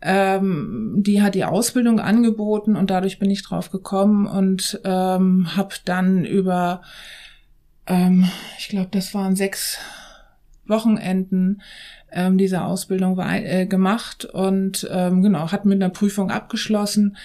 Ähm, 0.00 0.94
die 0.98 1.22
hat 1.22 1.34
die 1.34 1.44
Ausbildung 1.44 1.98
angeboten 1.98 2.76
und 2.76 2.88
dadurch 2.90 3.18
bin 3.18 3.30
ich 3.30 3.42
drauf 3.42 3.72
gekommen 3.72 4.26
und 4.28 4.80
ähm, 4.84 5.56
habe 5.56 5.74
dann 5.84 6.24
über, 6.24 6.82
ähm, 7.88 8.28
ich 8.58 8.68
glaube, 8.68 8.90
das 8.92 9.12
waren 9.12 9.34
sechs 9.34 9.78
Wochenenden 10.68 11.62
ähm, 12.12 12.38
diese 12.38 12.62
Ausbildung 12.62 13.18
äh, 13.18 13.66
gemacht 13.66 14.24
und 14.24 14.86
ähm, 14.88 15.22
genau, 15.22 15.50
hat 15.50 15.64
mit 15.64 15.82
einer 15.82 15.92
Prüfung 15.92 16.30
abgeschlossen. 16.30 17.16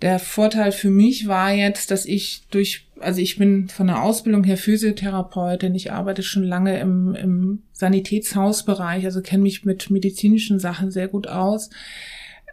Der 0.00 0.20
Vorteil 0.20 0.70
für 0.70 0.90
mich 0.90 1.26
war 1.26 1.52
jetzt, 1.52 1.90
dass 1.90 2.06
ich 2.06 2.44
durch, 2.50 2.86
also 3.00 3.20
ich 3.20 3.36
bin 3.36 3.68
von 3.68 3.88
der 3.88 4.02
Ausbildung 4.02 4.44
her 4.44 4.56
Physiotherapeutin, 4.56 5.74
ich 5.74 5.90
arbeite 5.90 6.22
schon 6.22 6.44
lange 6.44 6.78
im, 6.78 7.16
im 7.16 7.62
Sanitätshausbereich, 7.72 9.04
also 9.04 9.22
kenne 9.22 9.42
mich 9.42 9.64
mit 9.64 9.90
medizinischen 9.90 10.60
Sachen 10.60 10.92
sehr 10.92 11.08
gut 11.08 11.26
aus. 11.26 11.70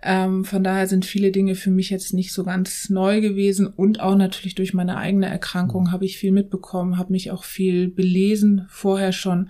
Ähm, 0.02 0.44
von 0.44 0.64
daher 0.64 0.88
sind 0.88 1.06
viele 1.06 1.32
Dinge 1.32 1.54
für 1.56 1.72
mich 1.72 1.92
jetzt 1.92 2.14
nicht 2.14 2.34
so 2.34 2.44
ganz 2.44 2.90
neu 2.90 3.22
gewesen 3.22 3.68
und 3.68 4.00
auch 4.00 4.16
natürlich 4.16 4.56
durch 4.56 4.74
meine 4.74 4.98
eigene 4.98 5.28
Erkrankung 5.28 5.92
habe 5.92 6.06
ich 6.06 6.18
viel 6.18 6.32
mitbekommen, 6.32 6.98
habe 6.98 7.12
mich 7.12 7.30
auch 7.32 7.44
viel 7.44 7.90
belesen 7.90 8.66
vorher 8.70 9.12
schon. 9.12 9.50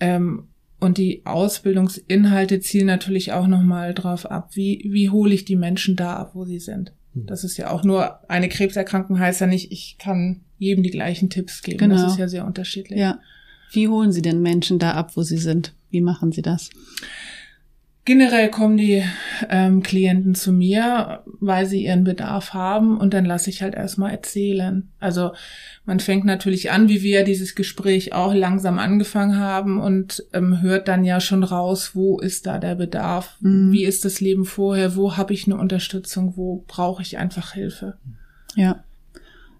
Ähm, 0.00 0.48
und 0.80 0.98
die 0.98 1.24
Ausbildungsinhalte 1.24 2.58
zielen 2.58 2.86
natürlich 2.86 3.32
auch 3.32 3.46
nochmal 3.46 3.94
drauf 3.94 4.28
ab, 4.28 4.50
wie, 4.54 4.84
wie 4.90 5.10
hole 5.10 5.32
ich 5.32 5.44
die 5.44 5.54
Menschen 5.54 5.94
da 5.94 6.16
ab, 6.16 6.32
wo 6.34 6.44
sie 6.44 6.58
sind. 6.58 6.92
Hm. 7.14 7.26
Das 7.26 7.44
ist 7.44 7.56
ja 7.56 7.70
auch 7.70 7.84
nur 7.84 8.28
eine 8.30 8.48
Krebserkrankung 8.48 9.18
heißt 9.18 9.40
ja 9.40 9.46
nicht, 9.46 9.72
ich 9.72 9.96
kann 9.98 10.40
jedem 10.58 10.82
die 10.82 10.90
gleichen 10.90 11.30
Tipps 11.30 11.62
geben. 11.62 11.78
Genau. 11.78 11.96
Das 11.96 12.12
ist 12.12 12.18
ja 12.18 12.28
sehr 12.28 12.46
unterschiedlich. 12.46 12.98
Ja. 12.98 13.18
Wie 13.72 13.88
holen 13.88 14.12
Sie 14.12 14.22
denn 14.22 14.42
Menschen 14.42 14.78
da 14.78 14.92
ab, 14.92 15.16
wo 15.16 15.22
sie 15.22 15.38
sind? 15.38 15.74
Wie 15.90 16.02
machen 16.02 16.30
Sie 16.30 16.42
das? 16.42 16.70
Generell 18.04 18.50
kommen 18.50 18.76
die 18.76 19.04
ähm, 19.48 19.80
Klienten 19.84 20.34
zu 20.34 20.52
mir, 20.52 21.22
weil 21.38 21.66
sie 21.66 21.84
ihren 21.84 22.02
Bedarf 22.02 22.52
haben 22.52 22.98
und 22.98 23.14
dann 23.14 23.24
lasse 23.24 23.48
ich 23.48 23.62
halt 23.62 23.76
erstmal 23.76 24.10
erzählen. 24.10 24.90
Also 24.98 25.30
man 25.84 26.00
fängt 26.00 26.24
natürlich 26.24 26.72
an, 26.72 26.88
wie 26.88 27.02
wir 27.02 27.22
dieses 27.22 27.54
Gespräch 27.54 28.12
auch 28.12 28.34
langsam 28.34 28.80
angefangen 28.80 29.38
haben 29.38 29.80
und 29.80 30.24
ähm, 30.32 30.60
hört 30.62 30.88
dann 30.88 31.04
ja 31.04 31.20
schon 31.20 31.44
raus, 31.44 31.92
wo 31.94 32.18
ist 32.18 32.46
da 32.46 32.58
der 32.58 32.74
Bedarf, 32.74 33.36
mhm. 33.40 33.70
wie 33.70 33.84
ist 33.84 34.04
das 34.04 34.20
Leben 34.20 34.46
vorher, 34.46 34.96
wo 34.96 35.16
habe 35.16 35.32
ich 35.32 35.46
eine 35.46 35.56
Unterstützung, 35.56 36.36
wo 36.36 36.64
brauche 36.66 37.02
ich 37.02 37.18
einfach 37.18 37.52
Hilfe. 37.52 37.98
Ja. 38.56 38.82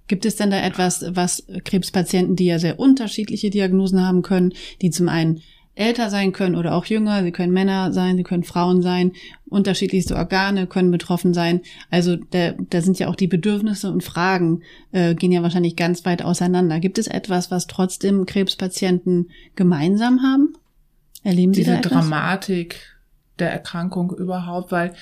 Gibt 0.08 0.26
es 0.26 0.34
denn 0.34 0.50
da 0.50 0.60
etwas, 0.60 1.04
was 1.10 1.46
Krebspatienten, 1.64 2.34
die 2.34 2.46
ja 2.46 2.58
sehr 2.58 2.80
unterschiedliche 2.80 3.50
Diagnosen 3.50 4.04
haben 4.04 4.22
können, 4.22 4.52
die 4.82 4.90
zum 4.90 5.08
einen 5.08 5.42
älter 5.74 6.10
sein 6.10 6.32
können 6.32 6.54
oder 6.54 6.74
auch 6.74 6.84
jünger. 6.84 7.22
Sie 7.22 7.32
können 7.32 7.52
Männer 7.52 7.92
sein, 7.92 8.16
sie 8.16 8.22
können 8.22 8.44
Frauen 8.44 8.82
sein. 8.82 9.12
Unterschiedlichste 9.48 10.16
Organe 10.16 10.66
können 10.66 10.90
betroffen 10.90 11.32
sein. 11.34 11.60
Also 11.90 12.16
da, 12.16 12.52
da 12.52 12.82
sind 12.82 12.98
ja 12.98 13.08
auch 13.08 13.16
die 13.16 13.26
Bedürfnisse 13.26 13.90
und 13.90 14.04
Fragen 14.04 14.62
äh, 14.92 15.14
gehen 15.14 15.32
ja 15.32 15.42
wahrscheinlich 15.42 15.76
ganz 15.76 16.04
weit 16.04 16.22
auseinander. 16.22 16.80
Gibt 16.80 16.98
es 16.98 17.06
etwas, 17.06 17.50
was 17.50 17.66
trotzdem 17.66 18.26
Krebspatienten 18.26 19.30
gemeinsam 19.56 20.22
haben? 20.22 20.54
Erleben 21.22 21.54
Sie 21.54 21.60
Diese 21.60 21.72
da 21.72 21.78
etwas? 21.78 21.92
Dramatik 21.92 22.92
der 23.38 23.50
Erkrankung 23.50 24.12
überhaupt, 24.12 24.72
weil 24.72 24.92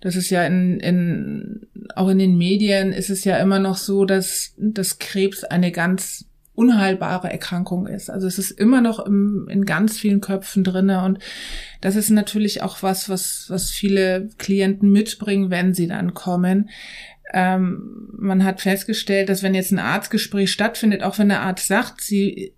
das 0.00 0.16
ist 0.16 0.30
ja 0.30 0.44
in, 0.44 0.80
in 0.80 1.66
auch 1.94 2.08
in 2.08 2.18
den 2.18 2.36
Medien 2.36 2.92
ist 2.92 3.10
es 3.10 3.24
ja 3.24 3.38
immer 3.38 3.58
noch 3.58 3.76
so, 3.76 4.04
dass, 4.04 4.54
dass 4.56 4.98
Krebs 4.98 5.44
eine 5.44 5.70
ganz 5.70 6.27
unheilbare 6.58 7.30
Erkrankung 7.30 7.86
ist. 7.86 8.10
Also 8.10 8.26
es 8.26 8.38
ist 8.38 8.50
immer 8.50 8.80
noch 8.80 8.98
im, 8.98 9.46
in 9.48 9.64
ganz 9.64 9.96
vielen 9.96 10.20
Köpfen 10.20 10.64
drinne 10.64 11.04
und 11.04 11.20
das 11.80 11.94
ist 11.94 12.10
natürlich 12.10 12.62
auch 12.62 12.82
was, 12.82 13.08
was, 13.08 13.46
was 13.48 13.70
viele 13.70 14.28
Klienten 14.38 14.90
mitbringen, 14.90 15.50
wenn 15.50 15.72
sie 15.72 15.86
dann 15.86 16.14
kommen. 16.14 16.70
Ähm, 17.32 18.08
man 18.18 18.42
hat 18.42 18.60
festgestellt, 18.60 19.28
dass 19.28 19.44
wenn 19.44 19.54
jetzt 19.54 19.70
ein 19.70 19.78
Arztgespräch 19.78 20.50
stattfindet, 20.50 21.04
auch 21.04 21.18
wenn 21.18 21.28
der 21.28 21.42
Arzt 21.42 21.68
sagt, 21.68 22.00
sie 22.02 22.52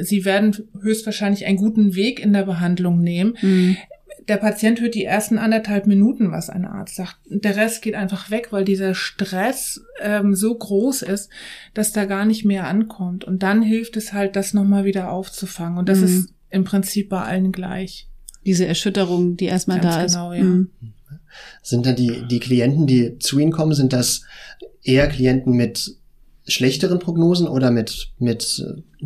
Sie 0.00 0.24
werden 0.24 0.68
höchstwahrscheinlich 0.82 1.46
einen 1.46 1.58
guten 1.58 1.94
Weg 1.94 2.18
in 2.18 2.32
der 2.32 2.42
Behandlung 2.42 3.04
nehmen. 3.04 3.36
Mhm 3.40 3.76
der 4.28 4.36
Patient 4.38 4.80
hört 4.80 4.94
die 4.94 5.04
ersten 5.04 5.38
anderthalb 5.38 5.86
Minuten, 5.86 6.32
was 6.32 6.50
ein 6.50 6.64
Arzt 6.64 6.96
sagt. 6.96 7.16
Der 7.26 7.56
Rest 7.56 7.82
geht 7.82 7.94
einfach 7.94 8.30
weg, 8.30 8.48
weil 8.50 8.64
dieser 8.64 8.94
Stress 8.94 9.84
ähm, 10.00 10.34
so 10.34 10.54
groß 10.54 11.02
ist, 11.02 11.30
dass 11.74 11.92
da 11.92 12.04
gar 12.06 12.24
nicht 12.24 12.44
mehr 12.44 12.66
ankommt. 12.66 13.24
Und 13.24 13.42
dann 13.42 13.62
hilft 13.62 13.96
es 13.96 14.12
halt, 14.12 14.36
das 14.36 14.54
nochmal 14.54 14.84
wieder 14.84 15.10
aufzufangen. 15.10 15.78
Und 15.78 15.88
das 15.88 15.98
mhm. 15.98 16.04
ist 16.04 16.34
im 16.50 16.64
Prinzip 16.64 17.08
bei 17.08 17.22
allen 17.22 17.52
gleich. 17.52 18.08
Diese 18.44 18.66
Erschütterung, 18.66 19.36
die 19.36 19.46
erstmal 19.46 19.80
da 19.80 20.02
ist. 20.02 20.12
Genau, 20.12 20.32
ja. 20.32 20.42
Mhm. 20.42 20.70
Sind 21.62 21.86
denn 21.86 21.96
die, 21.96 22.26
die 22.28 22.40
Klienten, 22.40 22.86
die 22.86 23.18
zu 23.18 23.38
Ihnen 23.38 23.52
kommen, 23.52 23.74
sind 23.74 23.92
das 23.92 24.22
eher 24.82 25.08
Klienten 25.08 25.52
mit 25.52 25.96
schlechteren 26.48 26.98
Prognosen 26.98 27.48
oder 27.48 27.70
mit, 27.70 28.12
mit 28.18 28.64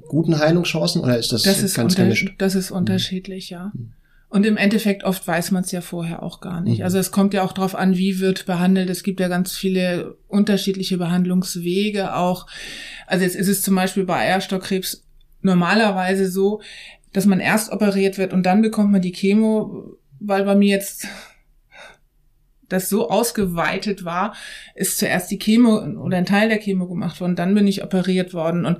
guten 0.08 0.38
Heilungschancen 0.38 1.00
oder 1.00 1.18
ist 1.18 1.32
das, 1.32 1.42
das 1.42 1.62
ist 1.62 1.74
ganz 1.74 1.96
gemischt? 1.96 2.34
Das 2.38 2.54
ist 2.54 2.70
unterschiedlich, 2.70 3.50
ja. 3.50 3.72
Mhm. 3.74 3.92
Und 4.30 4.46
im 4.46 4.56
Endeffekt 4.56 5.02
oft 5.02 5.26
weiß 5.26 5.50
man 5.50 5.64
es 5.64 5.72
ja 5.72 5.80
vorher 5.80 6.22
auch 6.22 6.40
gar 6.40 6.60
nicht. 6.60 6.78
Mhm. 6.78 6.84
Also 6.84 6.98
es 6.98 7.10
kommt 7.10 7.34
ja 7.34 7.42
auch 7.42 7.52
darauf 7.52 7.74
an, 7.74 7.96
wie 7.96 8.20
wird 8.20 8.46
behandelt. 8.46 8.88
Es 8.88 9.02
gibt 9.02 9.18
ja 9.18 9.26
ganz 9.26 9.56
viele 9.56 10.16
unterschiedliche 10.28 10.98
Behandlungswege 10.98 12.14
auch. 12.14 12.46
Also 13.08 13.24
jetzt 13.24 13.34
ist 13.34 13.48
es 13.48 13.62
zum 13.62 13.74
Beispiel 13.74 14.04
bei 14.04 14.20
Eierstockkrebs 14.20 15.04
normalerweise 15.42 16.30
so, 16.30 16.60
dass 17.12 17.26
man 17.26 17.40
erst 17.40 17.72
operiert 17.72 18.18
wird 18.18 18.32
und 18.32 18.44
dann 18.44 18.62
bekommt 18.62 18.92
man 18.92 19.02
die 19.02 19.10
Chemo, 19.10 19.96
weil 20.20 20.44
bei 20.44 20.54
mir 20.54 20.76
jetzt 20.76 21.08
das 22.70 22.88
so 22.88 23.10
ausgeweitet 23.10 24.04
war, 24.04 24.34
ist 24.74 24.98
zuerst 24.98 25.30
die 25.30 25.38
Chemo 25.38 25.78
oder 26.02 26.16
ein 26.16 26.26
Teil 26.26 26.48
der 26.48 26.58
Chemo 26.58 26.88
gemacht 26.88 27.20
worden, 27.20 27.36
dann 27.36 27.54
bin 27.54 27.66
ich 27.66 27.84
operiert 27.84 28.32
worden. 28.32 28.64
Und 28.64 28.78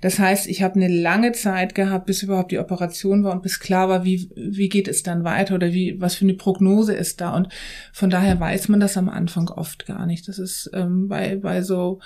das 0.00 0.18
heißt, 0.18 0.46
ich 0.46 0.62
habe 0.62 0.76
eine 0.76 0.88
lange 0.88 1.32
Zeit 1.32 1.74
gehabt, 1.74 2.06
bis 2.06 2.22
überhaupt 2.22 2.52
die 2.52 2.58
Operation 2.58 3.24
war 3.24 3.32
und 3.32 3.42
bis 3.42 3.58
klar 3.58 3.88
war, 3.88 4.04
wie, 4.04 4.30
wie 4.36 4.68
geht 4.68 4.88
es 4.88 5.02
dann 5.02 5.24
weiter 5.24 5.56
oder 5.56 5.72
wie, 5.72 6.00
was 6.00 6.14
für 6.14 6.24
eine 6.24 6.34
Prognose 6.34 6.94
ist 6.94 7.20
da. 7.20 7.34
Und 7.34 7.48
von 7.92 8.10
daher 8.10 8.38
weiß 8.38 8.68
man 8.68 8.80
das 8.80 8.96
am 8.96 9.08
Anfang 9.08 9.48
oft 9.48 9.86
gar 9.86 10.06
nicht. 10.06 10.28
Das 10.28 10.38
ist 10.38 10.70
ähm, 10.72 11.08
bei, 11.08 11.36
bei 11.36 11.62
so 11.62 12.00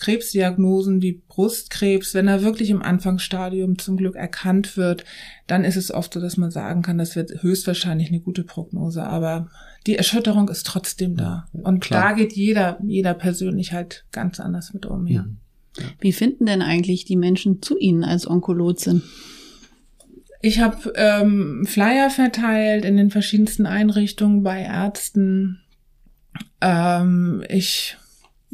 Krebsdiagnosen 0.00 1.02
wie 1.02 1.22
Brustkrebs, 1.28 2.14
wenn 2.14 2.26
er 2.26 2.42
wirklich 2.42 2.70
im 2.70 2.82
Anfangsstadium 2.82 3.78
zum 3.78 3.96
Glück 3.96 4.16
erkannt 4.16 4.76
wird, 4.76 5.04
dann 5.46 5.64
ist 5.64 5.76
es 5.76 5.92
oft 5.92 6.14
so, 6.14 6.20
dass 6.20 6.36
man 6.36 6.50
sagen 6.50 6.82
kann, 6.82 6.98
das 6.98 7.14
wird 7.16 7.42
höchstwahrscheinlich 7.42 8.08
eine 8.08 8.20
gute 8.20 8.42
Prognose. 8.42 9.04
Aber 9.04 9.50
die 9.86 9.96
Erschütterung 9.96 10.48
ist 10.48 10.66
trotzdem 10.66 11.16
da. 11.16 11.46
Und 11.52 11.80
Klar. 11.80 12.10
da 12.10 12.12
geht 12.12 12.32
jeder, 12.32 12.78
jeder 12.82 13.14
persönlich 13.14 13.72
halt 13.72 14.04
ganz 14.12 14.40
anders 14.40 14.74
mit 14.74 14.86
um, 14.86 15.06
ja. 15.06 15.22
Mhm. 15.22 15.38
Wie 16.00 16.12
finden 16.12 16.46
denn 16.46 16.62
eigentlich 16.62 17.04
die 17.04 17.16
Menschen 17.16 17.62
zu 17.62 17.78
Ihnen 17.78 18.04
als 18.04 18.28
Onkologin? 18.28 19.02
Ich 20.42 20.60
habe 20.60 20.92
ähm, 20.96 21.64
Flyer 21.66 22.10
verteilt 22.10 22.84
in 22.84 22.96
den 22.96 23.10
verschiedensten 23.10 23.66
Einrichtungen 23.66 24.42
bei 24.42 24.62
Ärzten. 24.62 25.60
Ähm, 26.60 27.44
ich 27.48 27.96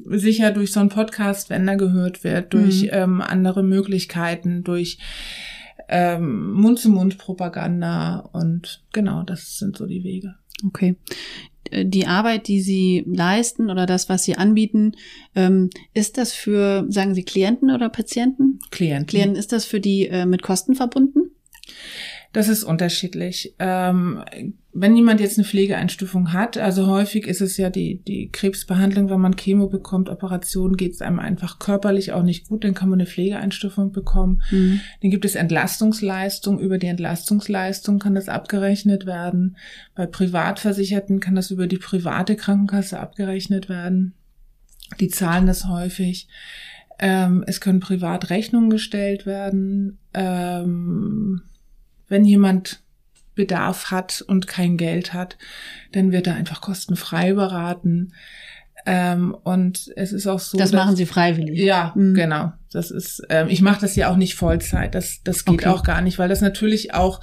sicher 0.05 0.51
durch 0.51 0.73
so 0.73 0.81
einen 0.81 0.89
Podcast, 0.89 1.49
wenn 1.49 1.67
er 1.69 1.77
gehört 1.77 2.25
wird, 2.25 2.53
durch 2.53 2.83
mhm. 2.83 2.91
ähm, 2.93 3.21
andere 3.21 3.63
Möglichkeiten, 3.63 4.63
durch 4.63 4.99
ähm, 5.89 6.53
Mund-zu-Mund-Propaganda 6.53 8.19
und 8.33 8.83
genau, 8.93 9.23
das 9.23 9.59
sind 9.59 9.77
so 9.77 9.87
die 9.87 10.03
Wege. 10.03 10.35
Okay. 10.65 10.97
Äh, 11.71 11.85
die 11.87 12.07
Arbeit, 12.07 12.49
die 12.49 12.61
Sie 12.61 13.05
leisten 13.07 13.71
oder 13.71 13.87
das, 13.87 14.09
was 14.09 14.25
Sie 14.25 14.37
anbieten, 14.37 14.93
ähm, 15.35 15.71
ist 15.95 16.19
das 16.19 16.33
für, 16.33 16.87
sagen 16.89 17.15
Sie, 17.15 17.25
Klienten 17.25 17.71
oder 17.71 17.89
Patienten? 17.89 18.59
Klienten. 18.71 19.07
Klienten, 19.07 19.37
ist 19.37 19.53
das 19.53 19.65
für 19.65 19.81
die 19.81 20.09
äh, 20.09 20.27
mit 20.27 20.43
Kosten 20.43 20.75
verbunden? 20.75 21.31
Das 22.33 22.49
ist 22.49 22.65
unterschiedlich. 22.65 23.55
Ähm, 23.59 24.23
wenn 24.79 24.95
jemand 24.95 25.21
jetzt 25.21 25.39
eine 25.39 25.47
Pflegeeinstufung 25.47 26.35
hat, 26.35 26.59
also 26.59 26.87
häufig 26.87 27.27
ist 27.27 27.41
es 27.41 27.57
ja 27.57 27.71
die, 27.71 28.03
die 28.07 28.29
Krebsbehandlung, 28.31 29.09
wenn 29.09 29.21
man 29.21 29.37
Chemo 29.37 29.69
bekommt, 29.69 30.11
Operation, 30.11 30.77
geht 30.77 30.93
es 30.93 31.01
einem 31.01 31.19
einfach 31.19 31.59
körperlich 31.59 32.13
auch 32.13 32.23
nicht 32.23 32.49
gut, 32.49 32.63
dann 32.63 32.75
kann 32.75 32.91
man 32.91 33.01
eine 33.01 33.09
Pflegeeinstufung 33.09 33.93
bekommen. 33.93 34.43
Mhm. 34.51 34.81
Dann 35.01 35.11
gibt 35.11 35.25
es 35.25 35.35
Entlastungsleistung, 35.35 36.61
über 36.61 36.77
die 36.77 36.89
Entlastungsleistung 36.89 37.99
kann 37.99 38.15
das 38.15 38.29
abgerechnet 38.29 39.07
werden. 39.07 39.57
Bei 39.95 40.05
Privatversicherten 40.05 41.21
kann 41.21 41.37
das 41.37 41.51
über 41.51 41.67
die 41.67 41.79
private 41.79 42.37
Krankenkasse 42.37 43.01
abgerechnet 43.01 43.71
werden. 43.71 44.13
Die 45.01 45.09
zahlen 45.09 45.47
das 45.47 45.69
häufig. 45.69 46.29
Ähm, 46.99 47.45
es 47.47 47.61
können 47.63 47.81
Privatrechnungen 47.81 48.69
gestellt 48.69 49.25
werden. 49.25 49.99
Ähm, 50.13 51.43
wenn 52.09 52.25
jemand 52.25 52.83
Bedarf 53.37 53.93
hat 53.93 54.25
und 54.27 54.49
kein 54.49 54.77
Geld 54.77 55.13
hat, 55.13 55.39
dann 55.93 56.11
wird 56.11 56.27
er 56.27 56.35
einfach 56.35 56.61
kostenfrei 56.61 57.35
beraten. 57.35 58.13
Ähm, 58.85 59.37
und 59.45 59.93
es 59.97 60.13
ist 60.13 60.27
auch 60.27 60.41
so. 60.41 60.59
Das 60.59 60.71
dass, 60.73 60.85
machen 60.85 60.97
Sie 60.97 61.07
freiwillig. 61.07 61.59
Ja, 61.59 61.93
mhm. 61.95 62.15
genau. 62.15 62.53
Das 62.73 62.91
ist. 62.91 63.23
Ähm, 63.31 63.49
ich 63.49 63.63
mache 63.63 63.81
das 63.81 63.95
ja 63.95 64.11
auch 64.11 64.17
nicht 64.17 64.35
Vollzeit. 64.35 64.95
Das 64.95 65.23
das 65.23 65.45
geht 65.45 65.61
okay. 65.61 65.69
auch 65.69 65.83
gar 65.85 66.01
nicht, 66.01 66.19
weil 66.19 66.29
das 66.29 66.41
natürlich 66.41 66.95
auch 66.95 67.21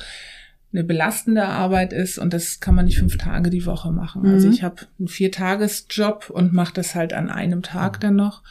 eine 0.73 0.83
belastende 0.83 1.45
Arbeit 1.45 1.93
ist 1.93 2.17
und 2.17 2.33
das 2.33 2.59
kann 2.59 2.73
man 2.73 2.85
nicht 2.85 2.97
fünf 2.97 3.17
Tage 3.17 3.49
die 3.49 3.65
Woche 3.65 3.91
machen. 3.91 4.25
Also 4.25 4.47
Mhm. 4.47 4.53
ich 4.53 4.63
habe 4.63 4.77
einen 4.97 5.07
Viertagesjob 5.07 6.31
und 6.31 6.51
mache 6.51 6.73
das 6.73 6.95
halt 6.95 7.13
an 7.13 7.29
einem 7.29 7.61
Tag 7.61 7.99
dann 7.99 8.15
noch. 8.15 8.41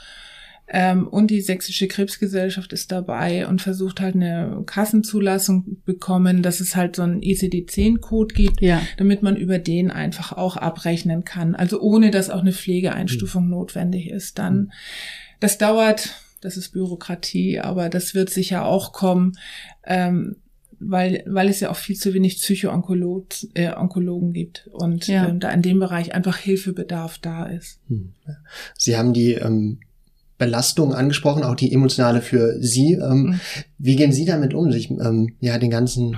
Ähm, 0.75 1.07
und 1.07 1.31
die 1.31 1.43
Sächsische 1.43 1.87
Krebsgesellschaft 1.87 2.73
ist 2.73 2.91
dabei 2.91 3.47
und 3.47 3.61
versucht 3.61 4.01
halt 4.01 4.15
eine 4.15 4.63
Kassenzulassung 4.65 5.77
bekommen, 5.85 6.43
dass 6.43 6.61
es 6.61 6.75
halt 6.75 6.97
so 6.97 7.03
einen 7.03 7.21
ICD-10-Code 7.23 8.35
gibt, 8.35 8.63
Ja. 8.63 8.81
damit 8.97 9.23
man 9.23 9.37
über 9.37 9.59
den 9.59 9.91
einfach 9.91 10.33
auch 10.33 10.57
abrechnen 10.57 11.25
kann. 11.25 11.55
Also 11.55 11.79
ohne, 11.81 12.11
dass 12.11 12.31
auch 12.31 12.41
eine 12.41 12.53
Pflegeeinstufung 12.53 13.51
notwendig 13.51 14.09
ist. 14.09 14.39
Dann, 14.39 14.73
das 15.41 15.59
dauert, 15.59 16.15
das 16.41 16.57
ist 16.57 16.71
Bürokratie, 16.71 17.61
aber 17.61 17.91
das 17.91 18.15
wird 18.15 18.31
sicher 18.31 18.65
auch 18.65 18.93
kommen, 18.95 19.33
ähm, 19.85 20.37
weil, 20.81 21.23
weil 21.27 21.49
es 21.49 21.61
ja 21.61 21.71
auch 21.71 21.77
viel 21.77 21.97
zu 21.97 22.15
wenig 22.15 22.37
Psycho-Onkologen 22.37 23.51
äh, 23.55 23.73
Onkologen 23.77 24.33
gibt 24.33 24.69
und 24.73 25.07
Ja. 25.07 25.29
ähm, 25.29 25.39
da 25.39 25.51
in 25.51 25.61
dem 25.63 25.79
Bereich 25.79 26.15
einfach 26.15 26.39
Hilfebedarf 26.39 27.19
da 27.19 27.45
ist. 27.45 27.79
Hm. 27.89 28.15
Sie 28.79 28.97
haben 28.97 29.13
die 29.13 29.35
ähm, 29.35 29.79
Belastung 30.39 30.93
angesprochen, 30.95 31.45
auch 31.45 31.55
die 31.55 31.73
emotionale 31.73 32.21
für 32.23 32.57
Sie. 32.61 32.95
Ähm, 32.95 33.23
Mhm. 33.23 33.41
Wie 33.79 33.97
gehen 33.97 34.13
Sie 34.13 34.25
damit 34.25 34.55
um, 34.55 34.73
sich 34.73 34.91
ähm, 34.91 35.35
ja 35.41 35.59
den 35.59 35.71
ganzen, 35.71 36.17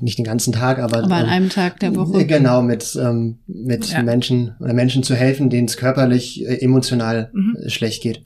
nicht 0.00 0.18
den 0.18 0.24
ganzen 0.24 0.52
Tag, 0.52 0.78
aber, 0.78 1.04
Aber 1.04 1.14
an 1.14 1.24
ähm, 1.24 1.30
einem 1.30 1.48
Tag 1.48 1.80
der 1.80 1.94
Woche. 1.96 2.24
genau 2.26 2.62
mit 2.62 2.96
ähm, 3.00 3.38
mit 3.46 3.86
Ja. 3.90 4.02
Menschen 4.02 4.54
oder 4.60 4.74
Menschen 4.74 5.02
zu 5.02 5.14
helfen, 5.14 5.50
denen 5.50 5.66
es 5.68 5.76
körperlich, 5.76 6.44
äh, 6.46 6.56
emotional 6.60 7.30
Mhm. 7.32 7.56
äh, 7.64 7.70
schlecht 7.70 8.02
geht. 8.02 8.22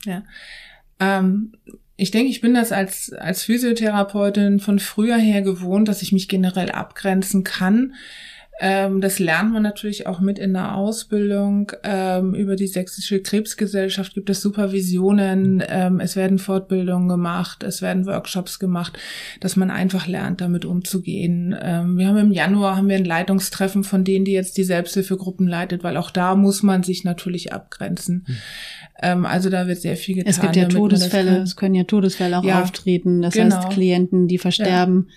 Ähm, 1.00 1.52
ich 1.97 2.11
denke, 2.11 2.30
ich 2.30 2.40
bin 2.40 2.54
das 2.54 2.71
als, 2.73 3.12
als 3.12 3.42
Physiotherapeutin 3.42 4.61
von 4.61 4.78
früher 4.78 5.16
her 5.16 5.42
gewohnt, 5.42 5.88
dass 5.88 6.02
ich 6.02 6.12
mich 6.12 6.28
generell 6.28 6.71
abgrenzen 6.71 7.42
kann. 7.45 7.95
Ähm, 8.61 9.00
das 9.00 9.19
lernt 9.19 9.53
man 9.53 9.62
natürlich 9.62 10.07
auch 10.07 10.21
mit 10.21 10.38
in 10.38 10.53
der 10.53 10.75
Ausbildung. 10.75 11.71
Ähm, 11.85 12.35
über 12.35 12.57
die 12.57 12.67
Sächsische 12.67 13.21
Krebsgesellschaft 13.21 14.15
gibt 14.15 14.31
es 14.31 14.41
Supervisionen, 14.41 15.62
ähm, 15.69 16.00
es 16.00 16.17
werden 16.17 16.38
Fortbildungen 16.38 17.09
gemacht, 17.09 17.62
es 17.62 17.83
werden 17.83 18.07
Workshops 18.07 18.59
gemacht, 18.59 18.99
dass 19.41 19.55
man 19.55 19.71
einfach 19.71 20.09
lernt, 20.09 20.41
damit 20.41 20.65
umzugehen. 20.65 21.55
Ähm, 21.61 21.99
wir 21.99 22.09
haben 22.09 22.19
im 22.19 22.33
Januar 22.33 22.77
haben 22.77 22.88
wir 22.88 22.97
ein 22.97 23.05
Leitungstreffen 23.05 23.85
von 23.85 24.03
denen, 24.05 24.25
die 24.25 24.33
jetzt 24.33 24.57
die 24.57 24.65
Selbsthilfegruppen 24.65 25.47
leitet, 25.47 25.85
weil 25.85 25.97
auch 25.97 26.11
da 26.11 26.35
muss 26.35 26.62
man 26.62 26.83
sich 26.83 27.05
natürlich 27.05 27.53
abgrenzen. 27.53 28.27
Ähm, 29.00 29.25
also 29.25 29.50
da 29.50 29.69
wird 29.69 29.81
sehr 29.81 29.97
viel 29.97 30.17
getan. 30.17 30.31
Es 30.31 30.41
gibt 30.41 30.57
ja 30.57 30.67
Todesfälle, 30.67 31.43
es 31.43 31.55
können 31.55 31.75
ja 31.77 31.85
Todesfälle 31.85 32.38
auch 32.38 32.45
Ja, 32.45 32.62
auftreten. 32.62 33.23
Das 33.23 33.35
genau. 33.35 33.57
heißt, 33.57 33.71
Klienten, 33.71 34.27
die 34.27 34.38
versterben, 34.38 35.09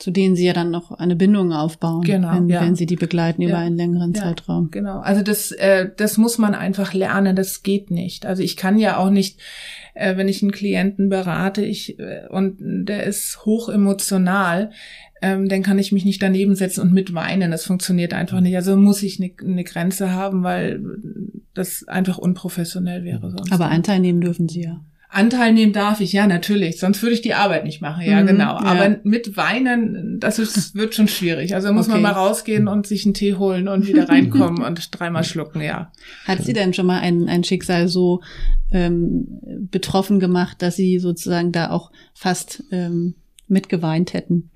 zu 0.00 0.10
denen 0.10 0.34
sie 0.34 0.46
ja 0.46 0.54
dann 0.54 0.70
noch 0.70 0.92
eine 0.92 1.14
Bindung 1.14 1.52
aufbauen, 1.52 2.00
Genau, 2.02 2.32
wenn, 2.32 2.48
ja. 2.48 2.62
wenn 2.62 2.74
sie 2.74 2.86
die 2.86 2.96
begleiten 2.96 3.42
über 3.42 3.52
Ja, 3.52 3.58
einen 3.58 3.76
längeren 3.76 4.12
ja. 4.14 4.22
Zeitraum. 4.22 4.70
Genau, 4.70 4.98
also 5.00 5.22
das, 5.22 5.52
äh, 5.52 5.90
das 5.94 6.16
muss 6.16 6.38
man 6.38 6.54
einfach 6.54 6.94
lernen, 6.94 7.36
das 7.36 7.62
geht 7.62 7.90
nicht. 7.90 8.24
Also 8.24 8.42
ich 8.42 8.56
kann 8.56 8.78
ja 8.78 8.96
auch 8.96 9.10
nicht, 9.10 9.38
äh, 9.94 10.16
wenn 10.16 10.26
ich 10.26 10.42
einen 10.42 10.52
Klienten 10.52 11.10
berate 11.10 11.62
ich, 11.62 11.98
äh, 11.98 12.26
und 12.30 12.56
der 12.60 13.04
ist 13.04 13.44
hoch 13.44 13.68
emotional, 13.68 14.70
ähm, 15.20 15.50
dann 15.50 15.62
kann 15.62 15.78
ich 15.78 15.92
mich 15.92 16.06
nicht 16.06 16.22
daneben 16.22 16.54
setzen 16.54 16.80
und 16.80 16.94
mitweinen. 16.94 17.50
Das 17.50 17.66
funktioniert 17.66 18.14
einfach 18.14 18.40
nicht. 18.40 18.56
Also 18.56 18.76
muss 18.76 19.02
ich 19.02 19.20
eine, 19.20 19.32
eine 19.44 19.64
Grenze 19.64 20.12
haben, 20.12 20.42
weil 20.42 20.80
das 21.52 21.86
einfach 21.86 22.16
unprofessionell 22.16 23.04
wäre 23.04 23.30
sonst. 23.30 23.52
Aber 23.52 23.66
Anteil 23.68 24.00
nehmen 24.00 24.22
dürfen 24.22 24.48
sie 24.48 24.62
ja. 24.62 24.80
Anteil 25.12 25.52
nehmen 25.52 25.72
darf 25.72 26.00
ich, 26.00 26.12
ja, 26.12 26.26
natürlich. 26.26 26.78
Sonst 26.78 27.02
würde 27.02 27.14
ich 27.14 27.20
die 27.20 27.34
Arbeit 27.34 27.64
nicht 27.64 27.80
machen. 27.82 28.02
Ja, 28.04 28.20
Mhm, 28.22 28.26
genau. 28.28 28.54
ja. 28.54 28.60
Aber 28.62 28.96
mit 29.02 29.36
Weinen, 29.36 30.18
das 30.20 30.38
ist, 30.38 30.74
wird 30.76 30.94
schon 30.94 31.08
schwierig. 31.08 31.54
Also 31.54 31.72
muss 31.72 31.88
man 31.88 31.96
Okay. 31.96 32.02
mal 32.02 32.12
rausgehen 32.12 32.68
und 32.68 32.86
sich 32.86 33.04
einen 33.04 33.14
Tee 33.14 33.34
holen 33.34 33.66
und 33.68 33.86
wieder 33.88 34.08
reinkommen 34.08 34.62
und 34.62 34.88
dreimal 34.98 35.24
schlucken, 35.24 35.60
ja. 35.62 35.90
Hat 36.26 36.44
sie 36.44 36.52
denn 36.52 36.74
schon 36.74 36.86
mal 36.86 37.00
ein, 37.00 37.28
ein 37.28 37.42
Schicksal 37.44 37.88
so 37.88 38.20
ähm, 38.72 39.26
betroffen 39.70 40.20
gemacht, 40.20 40.62
dass 40.62 40.76
sie 40.76 40.98
sozusagen 41.00 41.50
da 41.52 41.70
auch 41.70 41.90
fast 42.14 42.62
ähm, 42.70 43.14
mitgeweint 43.48 44.12
hätten? 44.14 44.50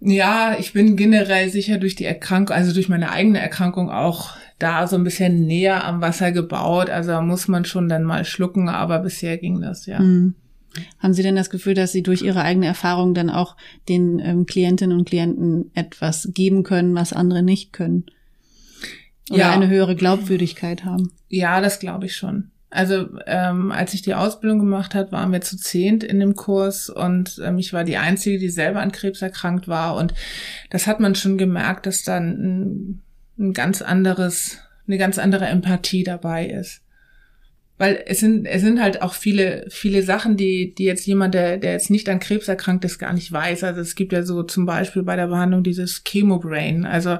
Ja, 0.00 0.56
ich 0.58 0.72
bin 0.72 0.96
generell 0.96 1.50
sicher 1.50 1.76
durch 1.78 1.94
die 1.94 2.04
Erkrankung, 2.06 2.56
also 2.56 2.72
durch 2.72 2.88
meine 2.88 3.10
eigene 3.10 3.38
Erkrankung 3.38 3.90
auch 3.90 4.30
da 4.60 4.86
so 4.86 4.94
ein 4.96 5.02
bisschen 5.04 5.46
näher 5.46 5.84
am 5.84 6.00
Wasser 6.00 6.30
gebaut. 6.30 6.88
Also 6.88 7.20
muss 7.22 7.48
man 7.48 7.64
schon 7.64 7.88
dann 7.88 8.04
mal 8.04 8.24
schlucken, 8.24 8.68
aber 8.68 9.00
bisher 9.00 9.36
ging 9.38 9.60
das, 9.60 9.86
ja. 9.86 9.98
Hm. 9.98 10.34
Haben 11.00 11.14
Sie 11.14 11.24
denn 11.24 11.34
das 11.34 11.50
Gefühl, 11.50 11.74
dass 11.74 11.90
Sie 11.90 12.04
durch 12.04 12.22
Ihre 12.22 12.42
eigene 12.42 12.66
Erfahrung 12.66 13.12
dann 13.12 13.28
auch 13.28 13.56
den 13.88 14.20
ähm, 14.20 14.46
Klientinnen 14.46 14.96
und 14.96 15.08
Klienten 15.08 15.72
etwas 15.74 16.28
geben 16.32 16.62
können, 16.62 16.94
was 16.94 17.12
andere 17.12 17.42
nicht 17.42 17.72
können? 17.72 18.04
Oder 19.30 19.38
Ja. 19.40 19.50
eine 19.50 19.68
höhere 19.68 19.96
Glaubwürdigkeit 19.96 20.84
haben? 20.84 21.10
Ja, 21.28 21.60
das 21.60 21.80
glaube 21.80 22.06
ich 22.06 22.14
schon. 22.14 22.50
Also 22.72 23.08
ähm, 23.26 23.72
als 23.72 23.94
ich 23.94 24.02
die 24.02 24.14
Ausbildung 24.14 24.60
gemacht 24.60 24.94
hat, 24.94 25.10
waren 25.10 25.32
wir 25.32 25.40
zu 25.40 25.56
zehnt 25.56 26.04
in 26.04 26.20
dem 26.20 26.36
Kurs 26.36 26.88
und 26.88 27.40
ähm, 27.44 27.58
ich 27.58 27.72
war 27.72 27.82
die 27.82 27.96
Einzige, 27.96 28.38
die 28.38 28.48
selber 28.48 28.80
an 28.80 28.92
Krebs 28.92 29.22
erkrankt 29.22 29.66
war. 29.66 29.96
Und 29.96 30.14
das 30.70 30.86
hat 30.86 31.00
man 31.00 31.16
schon 31.16 31.36
gemerkt, 31.36 31.86
dass 31.86 32.04
dann 32.04 32.28
ein, 32.28 33.02
ein 33.40 33.52
ganz 33.52 33.82
anderes, 33.82 34.58
eine 34.86 34.98
ganz 34.98 35.18
andere 35.18 35.46
Empathie 35.46 36.04
dabei 36.04 36.46
ist. 36.46 36.82
Weil 37.80 38.02
es 38.04 38.20
sind, 38.20 38.44
es 38.44 38.60
sind 38.60 38.78
halt 38.78 39.00
auch 39.00 39.14
viele, 39.14 39.64
viele 39.70 40.02
Sachen, 40.02 40.36
die, 40.36 40.74
die 40.74 40.84
jetzt 40.84 41.06
jemand, 41.06 41.32
der, 41.32 41.56
der 41.56 41.72
jetzt 41.72 41.88
nicht 41.88 42.10
an 42.10 42.20
Krebs 42.20 42.46
erkrankt 42.46 42.84
ist, 42.84 42.98
gar 42.98 43.14
nicht 43.14 43.32
weiß. 43.32 43.64
Also 43.64 43.80
es 43.80 43.94
gibt 43.94 44.12
ja 44.12 44.22
so 44.22 44.42
zum 44.42 44.66
Beispiel 44.66 45.02
bei 45.02 45.16
der 45.16 45.28
Behandlung 45.28 45.62
dieses 45.62 46.02
Chemobrain. 46.06 46.84
Also 46.84 47.16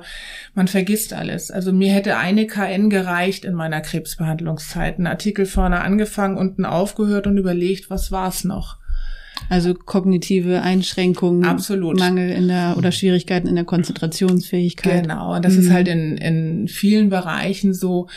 man 0.52 0.68
vergisst 0.68 1.14
alles. 1.14 1.50
Also 1.50 1.72
mir 1.72 1.90
hätte 1.94 2.18
eine 2.18 2.46
KN 2.46 2.90
gereicht 2.90 3.46
in 3.46 3.54
meiner 3.54 3.80
Krebsbehandlungszeit. 3.80 4.98
Ein 4.98 5.06
Artikel 5.06 5.46
vorne 5.46 5.80
angefangen, 5.80 6.36
unten 6.36 6.66
aufgehört 6.66 7.26
und 7.26 7.38
überlegt, 7.38 7.88
was 7.88 8.12
war's 8.12 8.44
noch. 8.44 8.79
Also 9.48 9.74
kognitive 9.74 10.62
Einschränkungen, 10.62 11.44
Absolut. 11.44 11.98
Mangel 11.98 12.30
in 12.30 12.48
der 12.48 12.74
oder 12.78 12.92
Schwierigkeiten 12.92 13.48
in 13.48 13.54
der 13.56 13.64
Konzentrationsfähigkeit. 13.64 15.02
Genau. 15.02 15.34
Und 15.34 15.44
das 15.44 15.54
Mhm. 15.54 15.60
ist 15.60 15.70
halt 15.70 15.88
in, 15.88 16.16
in 16.18 16.68
vielen 16.68 17.08
Bereichen 17.10 17.74
so, 17.74 18.08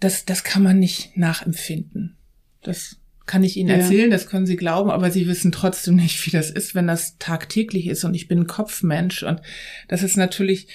das, 0.00 0.24
das 0.24 0.44
kann 0.44 0.62
man 0.62 0.78
nicht 0.78 1.16
nachempfinden. 1.16 2.16
Das 2.62 2.96
kann 3.26 3.42
ich 3.42 3.56
Ihnen 3.56 3.70
Ja. 3.70 3.76
erzählen, 3.76 4.10
das 4.10 4.28
können 4.28 4.46
Sie 4.46 4.56
glauben, 4.56 4.90
aber 4.90 5.10
Sie 5.10 5.26
wissen 5.26 5.50
trotzdem 5.52 5.96
nicht, 5.96 6.24
wie 6.26 6.30
das 6.30 6.50
ist, 6.50 6.74
wenn 6.74 6.86
das 6.86 7.18
tagtäglich 7.18 7.88
ist. 7.88 8.04
Und 8.04 8.14
ich 8.14 8.28
bin 8.28 8.46
Kopfmensch 8.46 9.22
und 9.24 9.40
das 9.88 10.02
ist 10.02 10.16
natürlich, 10.16 10.68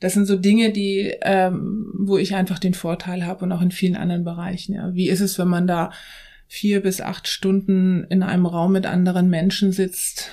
das 0.00 0.14
sind 0.14 0.24
so 0.26 0.36
Dinge, 0.36 0.72
die, 0.72 1.12
ähm, 1.22 1.92
wo 1.98 2.16
ich 2.16 2.34
einfach 2.34 2.58
den 2.58 2.72
Vorteil 2.74 3.26
habe 3.26 3.44
und 3.44 3.52
auch 3.52 3.60
in 3.60 3.70
vielen 3.70 3.96
anderen 3.96 4.24
Bereichen. 4.24 4.74
Ja, 4.74 4.94
wie 4.94 5.08
ist 5.10 5.20
es, 5.20 5.38
wenn 5.38 5.48
man 5.48 5.66
da 5.66 5.92
vier 6.52 6.82
bis 6.82 7.00
acht 7.00 7.28
Stunden 7.28 8.02
in 8.10 8.24
einem 8.24 8.44
Raum 8.44 8.72
mit 8.72 8.84
anderen 8.84 9.30
Menschen 9.30 9.70
sitzt, 9.70 10.30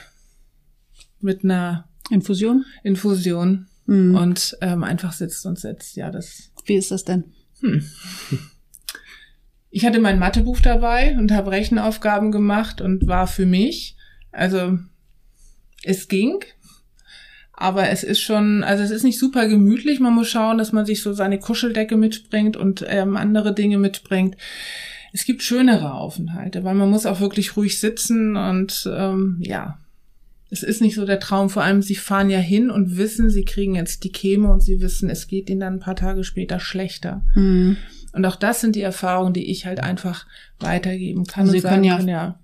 mit 1.21 1.43
einer 1.43 1.87
Infusion? 2.09 2.65
Infusion 2.83 3.67
Mhm. 3.85 4.15
und 4.15 4.57
ähm, 4.61 4.83
einfach 4.83 5.13
sitzt 5.13 5.45
und 5.45 5.57
sitzt. 5.57 5.95
Ja, 5.95 6.11
das. 6.11 6.51
Wie 6.65 6.75
ist 6.75 6.91
das 6.91 7.05
denn? 7.05 7.23
Hm. 7.61 7.83
Ich 9.69 9.85
hatte 9.85 9.99
mein 9.99 10.19
Mathebuch 10.19 10.59
dabei 10.59 11.15
und 11.17 11.31
habe 11.31 11.51
Rechenaufgaben 11.51 12.31
gemacht 12.31 12.81
und 12.81 13.07
war 13.07 13.27
für 13.27 13.45
mich. 13.45 13.95
Also 14.31 14.77
es 15.83 16.07
ging, 16.07 16.39
aber 17.53 17.89
es 17.89 18.03
ist 18.03 18.19
schon, 18.19 18.63
also 18.63 18.83
es 18.83 18.91
ist 18.91 19.03
nicht 19.03 19.19
super 19.19 19.47
gemütlich. 19.47 19.99
Man 19.99 20.15
muss 20.15 20.29
schauen, 20.29 20.57
dass 20.57 20.73
man 20.73 20.85
sich 20.85 21.01
so 21.01 21.13
seine 21.13 21.39
Kuscheldecke 21.39 21.95
mitbringt 21.95 22.57
und 22.57 22.83
ähm, 22.87 23.15
andere 23.15 23.53
Dinge 23.53 23.77
mitbringt. 23.77 24.35
Es 25.13 25.25
gibt 25.25 25.41
schönere 25.43 25.93
Aufenthalte, 25.93 26.63
weil 26.63 26.75
man 26.75 26.89
muss 26.89 27.05
auch 27.05 27.19
wirklich 27.19 27.55
ruhig 27.57 27.79
sitzen 27.79 28.35
und 28.35 28.89
ähm, 28.93 29.37
ja, 29.41 29.77
es 30.49 30.63
ist 30.63 30.81
nicht 30.81 30.95
so 30.95 31.05
der 31.05 31.19
Traum. 31.19 31.49
Vor 31.49 31.63
allem, 31.63 31.81
sie 31.81 31.95
fahren 31.95 32.29
ja 32.29 32.39
hin 32.39 32.69
und 32.69 32.97
wissen, 32.97 33.29
sie 33.29 33.43
kriegen 33.43 33.75
jetzt 33.75 34.03
die 34.03 34.11
Chemo 34.11 34.51
und 34.51 34.61
sie 34.61 34.79
wissen, 34.79 35.09
es 35.09 35.27
geht 35.27 35.49
ihnen 35.49 35.59
dann 35.59 35.73
ein 35.75 35.79
paar 35.79 35.95
Tage 35.95 36.23
später 36.23 36.59
schlechter. 36.59 37.25
Mhm. 37.35 37.77
Und 38.13 38.25
auch 38.25 38.35
das 38.37 38.61
sind 38.61 38.75
die 38.75 38.81
Erfahrungen, 38.81 39.33
die 39.33 39.51
ich 39.51 39.65
halt 39.65 39.81
einfach 39.83 40.25
weitergeben 40.59 41.25
kann. 41.25 41.41
Also 41.41 41.51
und 41.51 41.57
Sie 41.57 41.61
sagen 41.61 41.75
können 41.75 41.83
ja- 41.85 41.97
kann, 41.97 42.07
ja, 42.07 42.39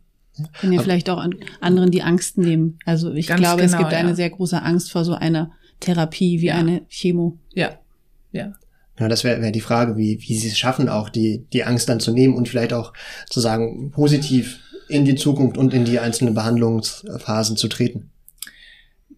Können 0.59 0.73
ja 0.73 0.81
vielleicht 0.81 1.09
auch 1.09 1.17
an 1.19 1.35
anderen 1.61 1.91
die 1.91 2.01
Angst 2.03 2.37
nehmen. 2.37 2.77
Also 2.85 3.13
ich 3.13 3.27
glaube, 3.27 3.61
es 3.61 3.71
genau, 3.71 3.83
gibt 3.83 3.93
eine 3.93 4.09
ja. 4.09 4.15
sehr 4.15 4.29
große 4.31 4.61
Angst 4.61 4.91
vor 4.91 5.05
so 5.05 5.13
einer 5.13 5.51
Therapie 5.79 6.41
wie 6.41 6.47
Ja. 6.47 6.55
eine 6.55 6.81
Chemo. 6.89 7.37
ja, 7.53 7.77
ja. 8.31 8.53
Ja, 9.03 9.09
das 9.09 9.25
wäre 9.25 9.41
wär 9.41 9.51
die 9.51 9.59
Frage, 9.59 9.97
wie, 9.97 10.17
wie 10.21 10.37
sie 10.37 10.47
es 10.47 10.57
schaffen, 10.57 10.87
auch 10.87 11.09
die, 11.09 11.45
die 11.51 11.65
Angst 11.65 11.89
dann 11.89 11.99
zu 11.99 12.13
nehmen 12.13 12.35
und 12.35 12.47
vielleicht 12.47 12.71
auch 12.71 12.93
zu 13.29 13.41
sagen, 13.41 13.91
positiv 13.91 14.61
in 14.87 15.03
die 15.03 15.15
Zukunft 15.15 15.57
und 15.57 15.73
in 15.73 15.83
die 15.83 15.99
einzelnen 15.99 16.33
Behandlungsphasen 16.33 17.57
zu 17.57 17.67
treten. 17.67 18.11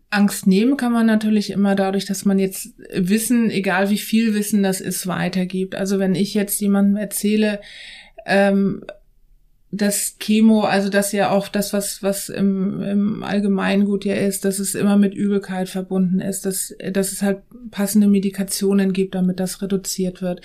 Angst 0.09 0.47
nehmen 0.47 0.75
kann 0.75 0.91
man 0.91 1.05
natürlich 1.05 1.51
immer 1.51 1.75
dadurch, 1.75 2.05
dass 2.05 2.25
man 2.25 2.39
jetzt 2.39 2.73
Wissen, 2.95 3.51
egal 3.51 3.91
wie 3.91 3.99
viel 3.99 4.33
Wissen 4.33 4.63
das 4.63 4.81
ist, 4.81 5.05
weitergibt. 5.05 5.75
Also 5.75 5.99
wenn 5.99 6.15
ich 6.15 6.33
jetzt 6.33 6.59
jemandem 6.61 6.97
erzähle, 6.97 7.61
ähm, 8.25 8.85
das 9.77 10.17
Chemo, 10.19 10.61
also 10.61 10.89
das 10.89 11.11
ja 11.11 11.31
auch 11.31 11.47
das, 11.47 11.73
was, 11.73 12.01
was 12.03 12.29
im, 12.29 12.81
im 12.81 13.23
Allgemeingut 13.23 14.05
ja 14.05 14.15
ist, 14.15 14.45
dass 14.45 14.59
es 14.59 14.75
immer 14.75 14.97
mit 14.97 15.13
Übelkeit 15.13 15.69
verbunden 15.69 16.19
ist, 16.19 16.45
dass, 16.45 16.73
dass 16.91 17.11
es 17.11 17.21
halt 17.21 17.39
passende 17.71 18.07
Medikationen 18.07 18.93
gibt, 18.93 19.15
damit 19.15 19.39
das 19.39 19.61
reduziert 19.61 20.21
wird, 20.21 20.41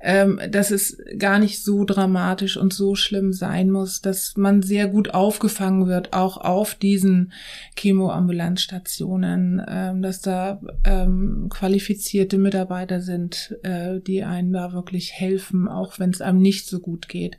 ähm, 0.00 0.40
dass 0.50 0.70
es 0.70 0.98
gar 1.18 1.38
nicht 1.38 1.62
so 1.62 1.84
dramatisch 1.84 2.56
und 2.56 2.72
so 2.72 2.94
schlimm 2.94 3.32
sein 3.32 3.70
muss, 3.70 4.00
dass 4.00 4.36
man 4.36 4.62
sehr 4.62 4.88
gut 4.88 5.14
aufgefangen 5.14 5.86
wird, 5.86 6.12
auch 6.12 6.36
auf 6.36 6.74
diesen 6.74 7.32
Chemoambulanzstationen, 7.76 9.62
ähm, 9.66 10.02
dass 10.02 10.20
da 10.20 10.60
ähm, 10.84 11.48
qualifizierte 11.50 12.38
Mitarbeiter 12.38 13.00
sind, 13.00 13.56
äh, 13.62 14.00
die 14.00 14.24
einen 14.24 14.52
da 14.52 14.72
wirklich 14.72 15.12
helfen, 15.12 15.68
auch 15.68 15.98
wenn 15.98 16.10
es 16.10 16.20
einem 16.20 16.40
nicht 16.40 16.66
so 16.66 16.80
gut 16.80 17.08
geht. 17.08 17.38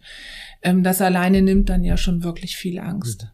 Ähm, 0.61 0.83
das 0.83 1.01
alleine 1.25 1.41
nimmt 1.41 1.69
dann 1.69 1.83
ja 1.83 1.97
schon 1.97 2.23
wirklich 2.23 2.55
viel 2.55 2.79
Angst. 2.79 3.27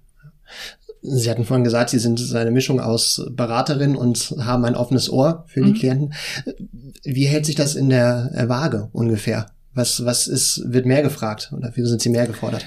Sie 1.02 1.30
hatten 1.30 1.46
vorhin 1.46 1.64
gesagt, 1.64 1.90
Sie 1.90 2.00
sind 2.00 2.34
eine 2.36 2.52
Mischung 2.52 2.80
aus 2.80 3.26
Beraterin 3.32 3.96
und 3.96 4.36
haben 4.40 4.66
ein 4.66 4.76
offenes 4.76 5.10
Ohr 5.10 5.46
für 5.48 5.62
die 5.62 5.72
mhm. 5.72 5.76
Klienten. 5.76 6.14
Wie 7.04 7.26
hält 7.26 7.46
sich 7.46 7.56
das 7.56 7.76
in 7.76 7.90
der 7.90 8.32
Waage 8.48 8.90
ungefähr? 8.92 9.48
Was, 9.74 10.06
was 10.06 10.28
ist, 10.28 10.62
wird 10.66 10.86
mehr 10.86 11.02
gefragt 11.02 11.52
oder 11.56 11.76
wie 11.76 11.86
sind 11.86 12.02
Sie 12.02 12.10
mehr 12.10 12.28
gefordert? 12.28 12.66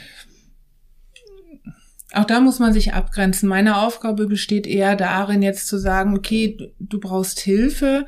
Auch 2.12 2.24
da 2.24 2.40
muss 2.40 2.58
man 2.58 2.72
sich 2.72 2.94
abgrenzen. 2.94 3.48
Meine 3.48 3.78
Aufgabe 3.78 4.26
besteht 4.26 4.66
eher 4.66 4.96
darin, 4.96 5.42
jetzt 5.42 5.68
zu 5.68 5.78
sagen, 5.78 6.16
okay, 6.16 6.72
du 6.78 6.98
brauchst 7.00 7.40
Hilfe, 7.40 8.06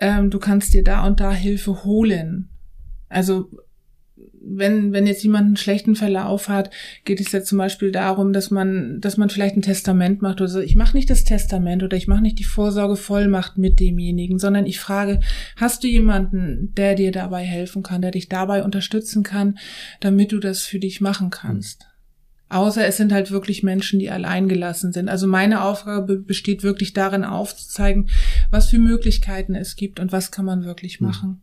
ähm, 0.00 0.30
du 0.30 0.38
kannst 0.38 0.74
dir 0.74 0.84
da 0.84 1.06
und 1.06 1.20
da 1.20 1.32
Hilfe 1.32 1.84
holen. 1.84 2.50
Also 3.08 3.48
wenn, 4.48 4.92
wenn 4.92 5.06
jetzt 5.06 5.22
jemand 5.22 5.46
einen 5.46 5.56
schlechten 5.56 5.96
Verlauf 5.96 6.48
hat, 6.48 6.70
geht 7.04 7.20
es 7.20 7.32
ja 7.32 7.42
zum 7.42 7.58
Beispiel 7.58 7.90
darum, 7.90 8.32
dass 8.32 8.50
man, 8.50 9.00
dass 9.00 9.16
man 9.16 9.30
vielleicht 9.30 9.56
ein 9.56 9.62
Testament 9.62 10.22
macht 10.22 10.40
oder 10.40 10.48
so. 10.48 10.60
Ich 10.60 10.76
mache 10.76 10.96
nicht 10.96 11.10
das 11.10 11.24
Testament 11.24 11.82
oder 11.82 11.96
ich 11.96 12.08
mache 12.08 12.22
nicht 12.22 12.38
die 12.38 12.44
Vorsorgevollmacht 12.44 13.58
mit 13.58 13.80
demjenigen, 13.80 14.38
sondern 14.38 14.66
ich 14.66 14.78
frage, 14.78 15.20
hast 15.56 15.82
du 15.82 15.88
jemanden, 15.88 16.72
der 16.76 16.94
dir 16.94 17.12
dabei 17.12 17.42
helfen 17.42 17.82
kann, 17.82 18.02
der 18.02 18.12
dich 18.12 18.28
dabei 18.28 18.62
unterstützen 18.62 19.22
kann, 19.22 19.58
damit 20.00 20.32
du 20.32 20.38
das 20.38 20.62
für 20.62 20.78
dich 20.78 21.00
machen 21.00 21.30
kannst? 21.30 21.86
Außer 22.48 22.86
es 22.86 22.96
sind 22.96 23.12
halt 23.12 23.32
wirklich 23.32 23.64
Menschen, 23.64 23.98
die 23.98 24.10
allein 24.10 24.48
gelassen 24.48 24.92
sind. 24.92 25.08
Also 25.08 25.26
meine 25.26 25.62
Aufgabe 25.62 26.16
besteht 26.16 26.62
wirklich 26.62 26.92
darin 26.92 27.24
aufzuzeigen, 27.24 28.08
was 28.50 28.68
für 28.68 28.78
Möglichkeiten 28.78 29.56
es 29.56 29.74
gibt 29.74 29.98
und 29.98 30.12
was 30.12 30.30
kann 30.30 30.44
man 30.44 30.64
wirklich 30.64 31.00
hm. 31.00 31.06
machen. 31.08 31.42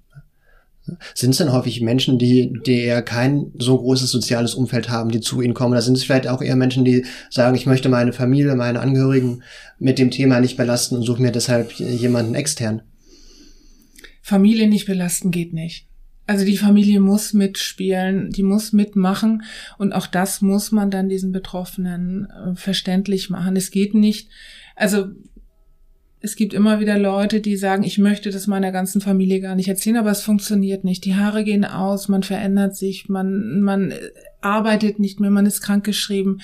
Sind 1.16 1.32
es 1.32 1.38
denn 1.38 1.54
häufig 1.54 1.82
Menschen, 1.82 2.18
die, 2.20 2.54
die 2.66 2.82
eher 2.82 3.02
kein 3.02 3.52
so 3.58 3.78
großes 3.78 4.12
soziales 4.12 4.54
Umfeld 4.54 4.90
haben, 4.90 5.12
die 5.12 5.22
zu 5.22 5.42
ihnen 5.42 5.54
kommen? 5.54 5.72
Oder 5.72 5.82
sind 5.82 5.98
es 5.98 6.04
vielleicht 6.04 6.28
auch 6.28 6.42
eher 6.42 6.58
Menschen, 6.58 6.84
die 6.84 7.06
sagen, 7.30 7.56
ich 7.56 7.66
möchte 7.66 7.88
meine 7.88 8.12
Familie, 8.12 8.56
meine 8.56 8.82
Angehörigen 8.82 9.44
mit 9.80 9.98
dem 9.98 10.12
Thema 10.12 10.42
nicht 10.42 10.58
belasten 10.58 10.96
und 10.96 11.04
suche 11.04 11.22
mir 11.22 11.32
deshalb 11.32 11.72
jemanden 11.72 12.36
extern? 12.36 12.82
Familie 14.22 14.68
nicht 14.68 14.86
belasten 14.86 15.32
geht 15.32 15.54
nicht. 15.54 15.88
Also 16.26 16.46
die 16.46 16.58
Familie 16.58 17.02
muss 17.02 17.34
mitspielen, 17.34 18.30
die 18.30 18.44
muss 18.44 18.72
mitmachen 18.72 19.44
und 19.78 19.92
auch 19.92 20.08
das 20.08 20.42
muss 20.42 20.72
man 20.72 20.90
dann 20.90 21.10
diesen 21.10 21.34
Betroffenen 21.34 22.28
äh, 22.30 22.56
verständlich 22.56 23.30
machen. 23.30 23.58
Es 23.58 23.72
geht 23.72 23.94
nicht, 23.94 24.30
also 24.76 25.08
es 26.24 26.38
gibt 26.38 26.54
immer 26.54 26.80
wieder 26.80 26.98
Leute, 26.98 27.42
die 27.42 27.58
sagen, 27.58 27.84
ich 27.84 27.98
möchte 27.98 28.32
das 28.32 28.48
meiner 28.48 28.72
ganzen 28.72 29.02
Familie 29.02 29.42
gar 29.42 29.56
nicht 29.56 29.68
erzählen, 29.68 29.98
aber 29.98 30.10
es 30.10 30.22
funktioniert 30.22 30.86
nicht. 30.86 31.04
Die 31.04 31.16
Haare 31.16 31.44
gehen 31.44 31.66
aus, 31.66 32.08
man 32.08 32.24
verändert 32.24 32.78
sich, 32.78 33.10
man, 33.10 33.60
man 33.60 33.94
arbeitet 34.40 35.00
nicht 35.00 35.20
mehr, 35.20 35.32
man 35.32 35.46
ist 35.46 35.60
krankgeschrieben. 35.60 36.42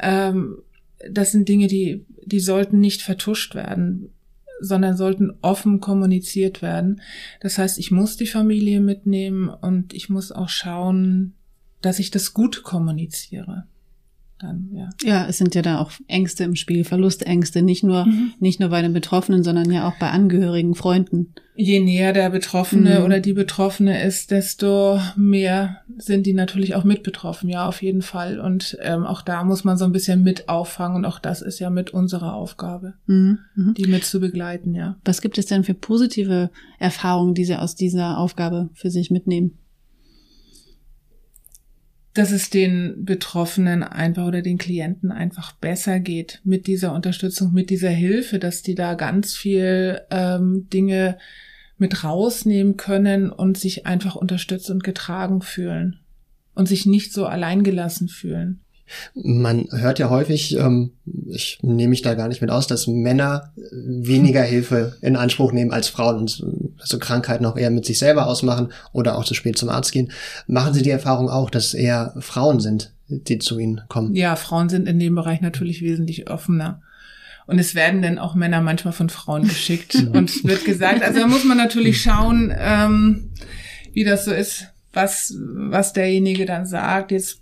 Ähm, 0.00 0.62
das 1.10 1.30
sind 1.30 1.46
Dinge, 1.46 1.66
die, 1.66 2.06
die 2.24 2.40
sollten 2.40 2.80
nicht 2.80 3.02
vertuscht 3.02 3.54
werden, 3.54 4.14
sondern 4.60 4.96
sollten 4.96 5.34
offen 5.42 5.80
kommuniziert 5.80 6.62
werden. 6.62 7.02
Das 7.40 7.58
heißt, 7.58 7.78
ich 7.78 7.90
muss 7.90 8.16
die 8.16 8.26
Familie 8.26 8.80
mitnehmen 8.80 9.50
und 9.50 9.92
ich 9.92 10.08
muss 10.08 10.32
auch 10.32 10.48
schauen, 10.48 11.34
dass 11.82 11.98
ich 11.98 12.10
das 12.10 12.32
gut 12.32 12.62
kommuniziere 12.62 13.66
dann, 14.38 14.68
ja. 14.72 14.90
Ja, 15.02 15.26
es 15.26 15.38
sind 15.38 15.54
ja 15.54 15.62
da 15.62 15.80
auch 15.80 15.90
Ängste 16.08 16.44
im 16.44 16.56
Spiel, 16.56 16.84
Verlustängste, 16.84 17.62
nicht 17.62 17.82
nur, 17.82 18.06
mhm. 18.06 18.32
nicht 18.38 18.60
nur 18.60 18.68
bei 18.68 18.82
den 18.82 18.92
Betroffenen, 18.92 19.42
sondern 19.42 19.70
ja 19.70 19.88
auch 19.88 19.98
bei 19.98 20.10
Angehörigen, 20.10 20.74
Freunden. 20.74 21.34
Je 21.54 21.80
näher 21.80 22.12
der 22.12 22.28
Betroffene 22.28 22.98
mhm. 22.98 23.04
oder 23.06 23.20
die 23.20 23.32
Betroffene 23.32 24.02
ist, 24.02 24.30
desto 24.30 25.00
mehr 25.16 25.78
sind 25.96 26.26
die 26.26 26.34
natürlich 26.34 26.74
auch 26.74 26.84
mit 26.84 27.02
betroffen, 27.02 27.48
ja, 27.48 27.66
auf 27.66 27.80
jeden 27.80 28.02
Fall. 28.02 28.38
Und 28.38 28.76
ähm, 28.82 29.04
auch 29.04 29.22
da 29.22 29.42
muss 29.42 29.64
man 29.64 29.78
so 29.78 29.86
ein 29.86 29.92
bisschen 29.92 30.22
mit 30.22 30.50
auffangen 30.50 30.98
und 30.98 31.04
auch 31.06 31.18
das 31.18 31.40
ist 31.40 31.58
ja 31.58 31.70
mit 31.70 31.94
unserer 31.94 32.34
Aufgabe, 32.34 32.94
mhm. 33.06 33.38
mhm. 33.54 33.74
die 33.74 33.86
mit 33.86 34.04
zu 34.04 34.20
begleiten, 34.20 34.74
ja. 34.74 34.96
Was 35.04 35.22
gibt 35.22 35.38
es 35.38 35.46
denn 35.46 35.64
für 35.64 35.74
positive 35.74 36.50
Erfahrungen, 36.78 37.34
die 37.34 37.46
Sie 37.46 37.56
aus 37.56 37.74
dieser 37.74 38.18
Aufgabe 38.18 38.68
für 38.74 38.90
sich 38.90 39.10
mitnehmen? 39.10 39.56
Dass 42.16 42.30
es 42.30 42.50
den 42.50 43.04
Betroffenen 43.04 43.82
einfach 43.82 44.26
oder 44.26 44.40
den 44.40 44.58
Klienten 44.58 45.12
einfach 45.12 45.52
besser 45.52 46.00
geht 46.00 46.40
mit 46.44 46.66
dieser 46.66 46.94
Unterstützung, 46.94 47.52
mit 47.52 47.70
dieser 47.70 47.90
Hilfe, 47.90 48.38
dass 48.38 48.62
die 48.62 48.74
da 48.74 48.94
ganz 48.94 49.34
viel 49.34 50.00
ähm, 50.10 50.68
Dinge 50.72 51.18
mit 51.78 52.04
rausnehmen 52.04 52.76
können 52.76 53.30
und 53.30 53.58
sich 53.58 53.86
einfach 53.86 54.16
unterstützt 54.16 54.70
und 54.70 54.82
getragen 54.82 55.42
fühlen 55.42 56.00
und 56.54 56.66
sich 56.66 56.86
nicht 56.86 57.12
so 57.12 57.26
alleingelassen 57.26 58.08
fühlen. 58.08 58.60
Man 59.14 59.68
hört 59.70 59.98
ja 59.98 60.10
häufig, 60.10 60.56
ähm, 60.56 60.92
ich 61.28 61.58
nehme 61.62 61.90
mich 61.90 62.02
da 62.02 62.14
gar 62.14 62.28
nicht 62.28 62.40
mit 62.40 62.50
aus, 62.50 62.66
dass 62.66 62.86
Männer 62.86 63.52
weniger 63.72 64.42
Hilfe 64.42 64.96
in 65.00 65.16
Anspruch 65.16 65.52
nehmen 65.52 65.72
als 65.72 65.88
Frauen 65.88 66.16
und 66.18 66.44
also 66.80 66.98
Krankheiten 66.98 67.46
auch 67.46 67.56
eher 67.56 67.70
mit 67.70 67.84
sich 67.84 67.98
selber 67.98 68.26
ausmachen 68.26 68.68
oder 68.92 69.18
auch 69.18 69.24
zu 69.24 69.34
spät 69.34 69.58
zum 69.58 69.68
Arzt 69.68 69.92
gehen. 69.92 70.12
Machen 70.46 70.74
Sie 70.74 70.82
die 70.82 70.90
Erfahrung 70.90 71.28
auch, 71.28 71.50
dass 71.50 71.74
eher 71.74 72.14
Frauen 72.20 72.60
sind, 72.60 72.92
die 73.08 73.38
zu 73.38 73.58
Ihnen 73.58 73.82
kommen? 73.88 74.14
Ja, 74.14 74.36
Frauen 74.36 74.68
sind 74.68 74.88
in 74.88 74.98
dem 74.98 75.14
Bereich 75.14 75.40
natürlich 75.40 75.82
wesentlich 75.82 76.30
offener. 76.30 76.80
Und 77.46 77.60
es 77.60 77.74
werden 77.74 78.02
dann 78.02 78.18
auch 78.18 78.34
Männer 78.34 78.60
manchmal 78.60 78.92
von 78.92 79.08
Frauen 79.08 79.44
geschickt 79.44 79.94
und 80.12 80.44
wird 80.44 80.64
gesagt, 80.64 81.02
also 81.02 81.20
da 81.20 81.26
muss 81.26 81.44
man 81.44 81.56
natürlich 81.56 82.02
schauen, 82.02 82.52
ähm, 82.56 83.30
wie 83.92 84.04
das 84.04 84.24
so 84.24 84.32
ist, 84.32 84.66
was, 84.92 85.34
was 85.38 85.92
derjenige 85.92 86.46
dann 86.46 86.66
sagt. 86.66 87.12
Jetzt 87.12 87.40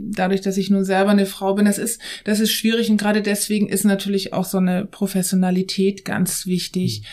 dadurch, 0.00 0.40
dass 0.40 0.56
ich 0.56 0.70
nun 0.70 0.84
selber 0.84 1.10
eine 1.10 1.26
Frau 1.26 1.54
bin, 1.54 1.66
das 1.66 1.78
ist, 1.78 2.00
das 2.24 2.40
ist 2.40 2.52
schwierig 2.52 2.90
und 2.90 2.96
gerade 2.96 3.22
deswegen 3.22 3.68
ist 3.68 3.84
natürlich 3.84 4.32
auch 4.32 4.44
so 4.44 4.58
eine 4.58 4.86
Professionalität 4.86 6.04
ganz 6.04 6.46
wichtig, 6.46 7.02
mhm. 7.02 7.06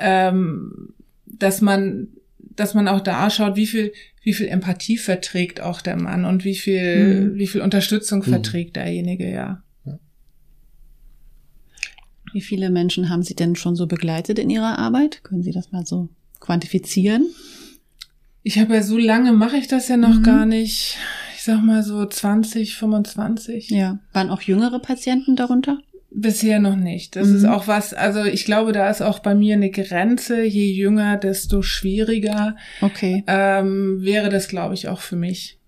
ähm, 0.00 0.94
dass 1.26 1.60
man, 1.60 2.08
dass 2.38 2.74
man 2.74 2.88
auch 2.88 3.00
da 3.00 3.30
schaut, 3.30 3.56
wie 3.56 3.66
viel, 3.66 3.92
wie 4.22 4.32
viel 4.32 4.48
Empathie 4.48 4.96
verträgt 4.96 5.60
auch 5.60 5.80
der 5.80 5.96
Mann 5.96 6.24
und 6.24 6.44
wie 6.44 6.56
viel, 6.56 7.30
mhm. 7.30 7.38
wie 7.38 7.46
viel 7.46 7.60
Unterstützung 7.60 8.20
mhm. 8.20 8.24
verträgt 8.24 8.76
derjenige, 8.76 9.30
ja. 9.30 9.62
Wie 12.32 12.42
viele 12.42 12.68
Menschen 12.68 13.08
haben 13.08 13.22
Sie 13.22 13.34
denn 13.34 13.56
schon 13.56 13.76
so 13.76 13.86
begleitet 13.86 14.38
in 14.38 14.50
Ihrer 14.50 14.78
Arbeit? 14.78 15.22
Können 15.22 15.42
Sie 15.42 15.52
das 15.52 15.72
mal 15.72 15.86
so 15.86 16.10
quantifizieren? 16.40 17.26
Ich 18.42 18.58
habe 18.58 18.74
ja 18.74 18.82
so 18.82 18.98
lange 18.98 19.32
mache 19.32 19.56
ich 19.56 19.68
das 19.68 19.88
ja 19.88 19.96
noch 19.96 20.18
mhm. 20.18 20.22
gar 20.22 20.44
nicht 20.44 20.98
sag 21.46 21.62
mal 21.62 21.82
so 21.82 22.04
20, 22.04 22.76
25. 22.76 23.70
Ja. 23.70 23.98
Waren 24.12 24.30
auch 24.30 24.42
jüngere 24.42 24.78
Patienten 24.78 25.36
darunter? 25.36 25.78
Bisher 26.10 26.60
noch 26.60 26.76
nicht. 26.76 27.16
Das 27.16 27.28
mhm. 27.28 27.36
ist 27.36 27.44
auch 27.44 27.66
was, 27.66 27.92
also 27.92 28.24
ich 28.24 28.44
glaube, 28.44 28.72
da 28.72 28.88
ist 28.88 29.02
auch 29.02 29.18
bei 29.18 29.34
mir 29.34 29.54
eine 29.54 29.70
Grenze. 29.70 30.42
Je 30.44 30.72
jünger, 30.72 31.16
desto 31.16 31.62
schwieriger. 31.62 32.56
Okay. 32.80 33.24
Ähm, 33.26 33.98
wäre 34.02 34.28
das, 34.28 34.48
glaube 34.48 34.74
ich, 34.74 34.88
auch 34.88 35.00
für 35.00 35.16
mich. 35.16 35.58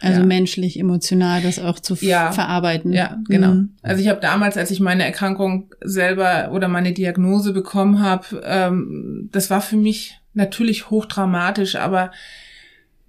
Also 0.00 0.20
ja. 0.20 0.26
menschlich, 0.26 0.78
emotional 0.78 1.42
das 1.42 1.58
auch 1.58 1.80
zu 1.80 1.94
ja. 2.00 2.30
verarbeiten. 2.30 2.92
Ja, 2.92 3.18
genau. 3.28 3.54
Mhm. 3.54 3.70
Also 3.82 4.00
ich 4.00 4.08
habe 4.08 4.20
damals, 4.20 4.56
als 4.56 4.70
ich 4.70 4.78
meine 4.78 5.04
Erkrankung 5.04 5.74
selber 5.82 6.52
oder 6.52 6.68
meine 6.68 6.92
Diagnose 6.92 7.52
bekommen 7.52 8.00
habe, 8.00 8.42
ähm, 8.44 9.28
das 9.32 9.50
war 9.50 9.60
für 9.60 9.76
mich 9.76 10.20
natürlich 10.34 10.90
hochdramatisch, 10.90 11.74
aber 11.76 12.12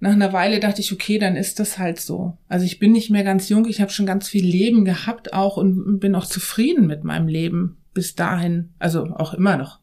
nach 0.00 0.12
einer 0.12 0.32
Weile 0.32 0.60
dachte 0.60 0.80
ich, 0.80 0.92
okay, 0.92 1.18
dann 1.18 1.36
ist 1.36 1.60
das 1.60 1.78
halt 1.78 2.00
so. 2.00 2.38
Also 2.48 2.64
ich 2.64 2.78
bin 2.78 2.92
nicht 2.92 3.10
mehr 3.10 3.24
ganz 3.24 3.48
jung, 3.50 3.66
ich 3.66 3.80
habe 3.80 3.90
schon 3.90 4.06
ganz 4.06 4.28
viel 4.28 4.44
Leben 4.44 4.84
gehabt 4.84 5.34
auch 5.34 5.58
und 5.58 6.00
bin 6.00 6.14
auch 6.14 6.26
zufrieden 6.26 6.86
mit 6.86 7.04
meinem 7.04 7.28
Leben 7.28 7.76
bis 7.92 8.14
dahin, 8.14 8.70
also 8.78 9.04
auch 9.04 9.34
immer 9.34 9.58
noch 9.58 9.80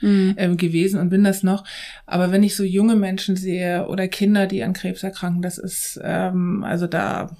mhm. 0.00 0.34
ähm, 0.38 0.56
gewesen 0.56 0.98
und 0.98 1.10
bin 1.10 1.24
das 1.24 1.42
noch. 1.42 1.64
Aber 2.06 2.32
wenn 2.32 2.42
ich 2.42 2.56
so 2.56 2.64
junge 2.64 2.96
Menschen 2.96 3.36
sehe 3.36 3.86
oder 3.86 4.08
Kinder, 4.08 4.46
die 4.46 4.62
an 4.62 4.72
Krebs 4.72 5.02
erkranken, 5.02 5.42
das 5.42 5.58
ist 5.58 6.00
ähm, 6.02 6.64
also 6.64 6.86
da 6.86 7.36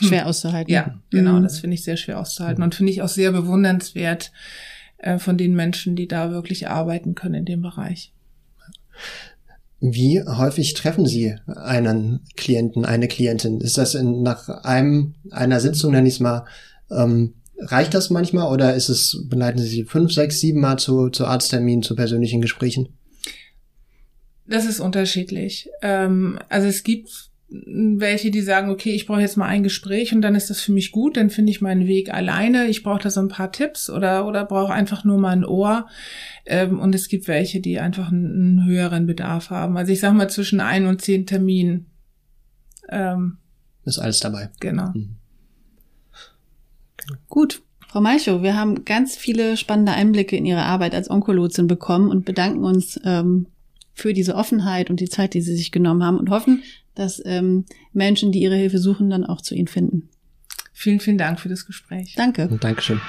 schwer 0.00 0.26
auszuhalten. 0.26 0.72
Ja, 0.72 0.98
genau, 1.10 1.34
mhm. 1.34 1.42
das 1.42 1.60
finde 1.60 1.74
ich 1.74 1.84
sehr 1.84 1.96
schwer 1.96 2.18
auszuhalten 2.18 2.62
und 2.62 2.74
finde 2.74 2.92
ich 2.92 3.02
auch 3.02 3.08
sehr 3.08 3.32
bewundernswert 3.32 4.32
äh, 4.98 5.18
von 5.18 5.38
den 5.38 5.54
Menschen, 5.54 5.96
die 5.96 6.08
da 6.08 6.30
wirklich 6.30 6.68
arbeiten 6.68 7.14
können 7.14 7.34
in 7.34 7.44
dem 7.46 7.62
Bereich. 7.62 8.12
Wie 9.80 10.22
häufig 10.22 10.74
treffen 10.74 11.06
Sie 11.06 11.34
einen 11.46 12.20
Klienten, 12.36 12.84
eine 12.84 13.08
Klientin? 13.08 13.60
Ist 13.60 13.76
das 13.76 13.94
in, 13.94 14.22
nach 14.22 14.48
einem 14.48 15.14
einer 15.30 15.60
Sitzung, 15.60 15.92
nenne 15.92 16.08
ich 16.08 16.14
es 16.14 16.20
mal, 16.20 16.46
ähm, 16.90 17.34
reicht 17.58 17.94
das 17.94 18.10
manchmal 18.10 18.52
oder 18.52 18.74
ist 18.74 18.88
es, 18.88 19.24
beleiten 19.28 19.58
Sie 19.58 19.84
fünf, 19.84 20.12
sechs, 20.12 20.40
sieben 20.40 20.60
Mal 20.60 20.78
zu, 20.78 21.10
zu 21.10 21.26
Arztterminen, 21.26 21.82
zu 21.82 21.94
persönlichen 21.94 22.40
Gesprächen? 22.40 22.88
Das 24.46 24.64
ist 24.64 24.80
unterschiedlich. 24.80 25.68
Ähm, 25.82 26.38
also 26.48 26.68
es 26.68 26.82
gibt 26.82 27.30
welche, 27.48 28.32
die 28.32 28.42
sagen, 28.42 28.70
okay, 28.70 28.90
ich 28.90 29.06
brauche 29.06 29.20
jetzt 29.20 29.36
mal 29.36 29.46
ein 29.46 29.62
Gespräch 29.62 30.12
und 30.12 30.20
dann 30.20 30.34
ist 30.34 30.50
das 30.50 30.60
für 30.60 30.72
mich 30.72 30.90
gut, 30.90 31.16
dann 31.16 31.30
finde 31.30 31.52
ich 31.52 31.60
meinen 31.60 31.86
Weg 31.86 32.12
alleine. 32.12 32.66
Ich 32.66 32.82
brauche 32.82 33.02
da 33.02 33.10
so 33.10 33.20
ein 33.20 33.28
paar 33.28 33.52
Tipps 33.52 33.88
oder, 33.88 34.26
oder 34.26 34.44
brauche 34.44 34.72
einfach 34.72 35.04
nur 35.04 35.18
mal 35.18 35.30
ein 35.30 35.44
Ohr. 35.44 35.86
Ähm, 36.44 36.80
und 36.80 36.94
es 36.94 37.08
gibt 37.08 37.28
welche, 37.28 37.60
die 37.60 37.78
einfach 37.78 38.10
einen, 38.10 38.58
einen, 38.58 38.64
höheren 38.64 39.06
Bedarf 39.06 39.50
haben. 39.50 39.76
Also 39.76 39.92
ich 39.92 40.00
sag 40.00 40.14
mal 40.14 40.28
zwischen 40.28 40.60
ein 40.60 40.86
und 40.86 41.02
zehn 41.02 41.24
Terminen. 41.24 41.86
Ähm, 42.88 43.38
ist 43.84 43.98
alles 44.00 44.18
dabei. 44.18 44.50
Genau. 44.58 44.90
Mhm. 44.94 45.16
Gut. 47.28 47.62
Frau 47.86 48.00
Malchow, 48.00 48.42
wir 48.42 48.56
haben 48.56 48.84
ganz 48.84 49.16
viele 49.16 49.56
spannende 49.56 49.92
Einblicke 49.92 50.36
in 50.36 50.44
Ihre 50.44 50.62
Arbeit 50.62 50.94
als 50.94 51.08
Onkologin 51.08 51.68
bekommen 51.68 52.10
und 52.10 52.24
bedanken 52.24 52.64
uns 52.64 53.00
ähm, 53.04 53.46
für 53.94 54.12
diese 54.12 54.34
Offenheit 54.34 54.90
und 54.90 54.98
die 54.98 55.08
Zeit, 55.08 55.34
die 55.34 55.40
Sie 55.40 55.56
sich 55.56 55.70
genommen 55.70 56.02
haben 56.02 56.18
und 56.18 56.28
hoffen, 56.28 56.62
dass 56.96 57.22
ähm, 57.24 57.64
Menschen, 57.92 58.32
die 58.32 58.40
ihre 58.40 58.56
Hilfe 58.56 58.78
suchen, 58.78 59.08
dann 59.08 59.24
auch 59.24 59.40
zu 59.40 59.54
ihnen 59.54 59.68
finden. 59.68 60.08
Vielen, 60.72 61.00
vielen 61.00 61.18
Dank 61.18 61.40
für 61.40 61.48
das 61.48 61.64
Gespräch. 61.64 62.14
Danke. 62.16 62.48
Und 62.48 62.64
Dankeschön. 62.64 63.00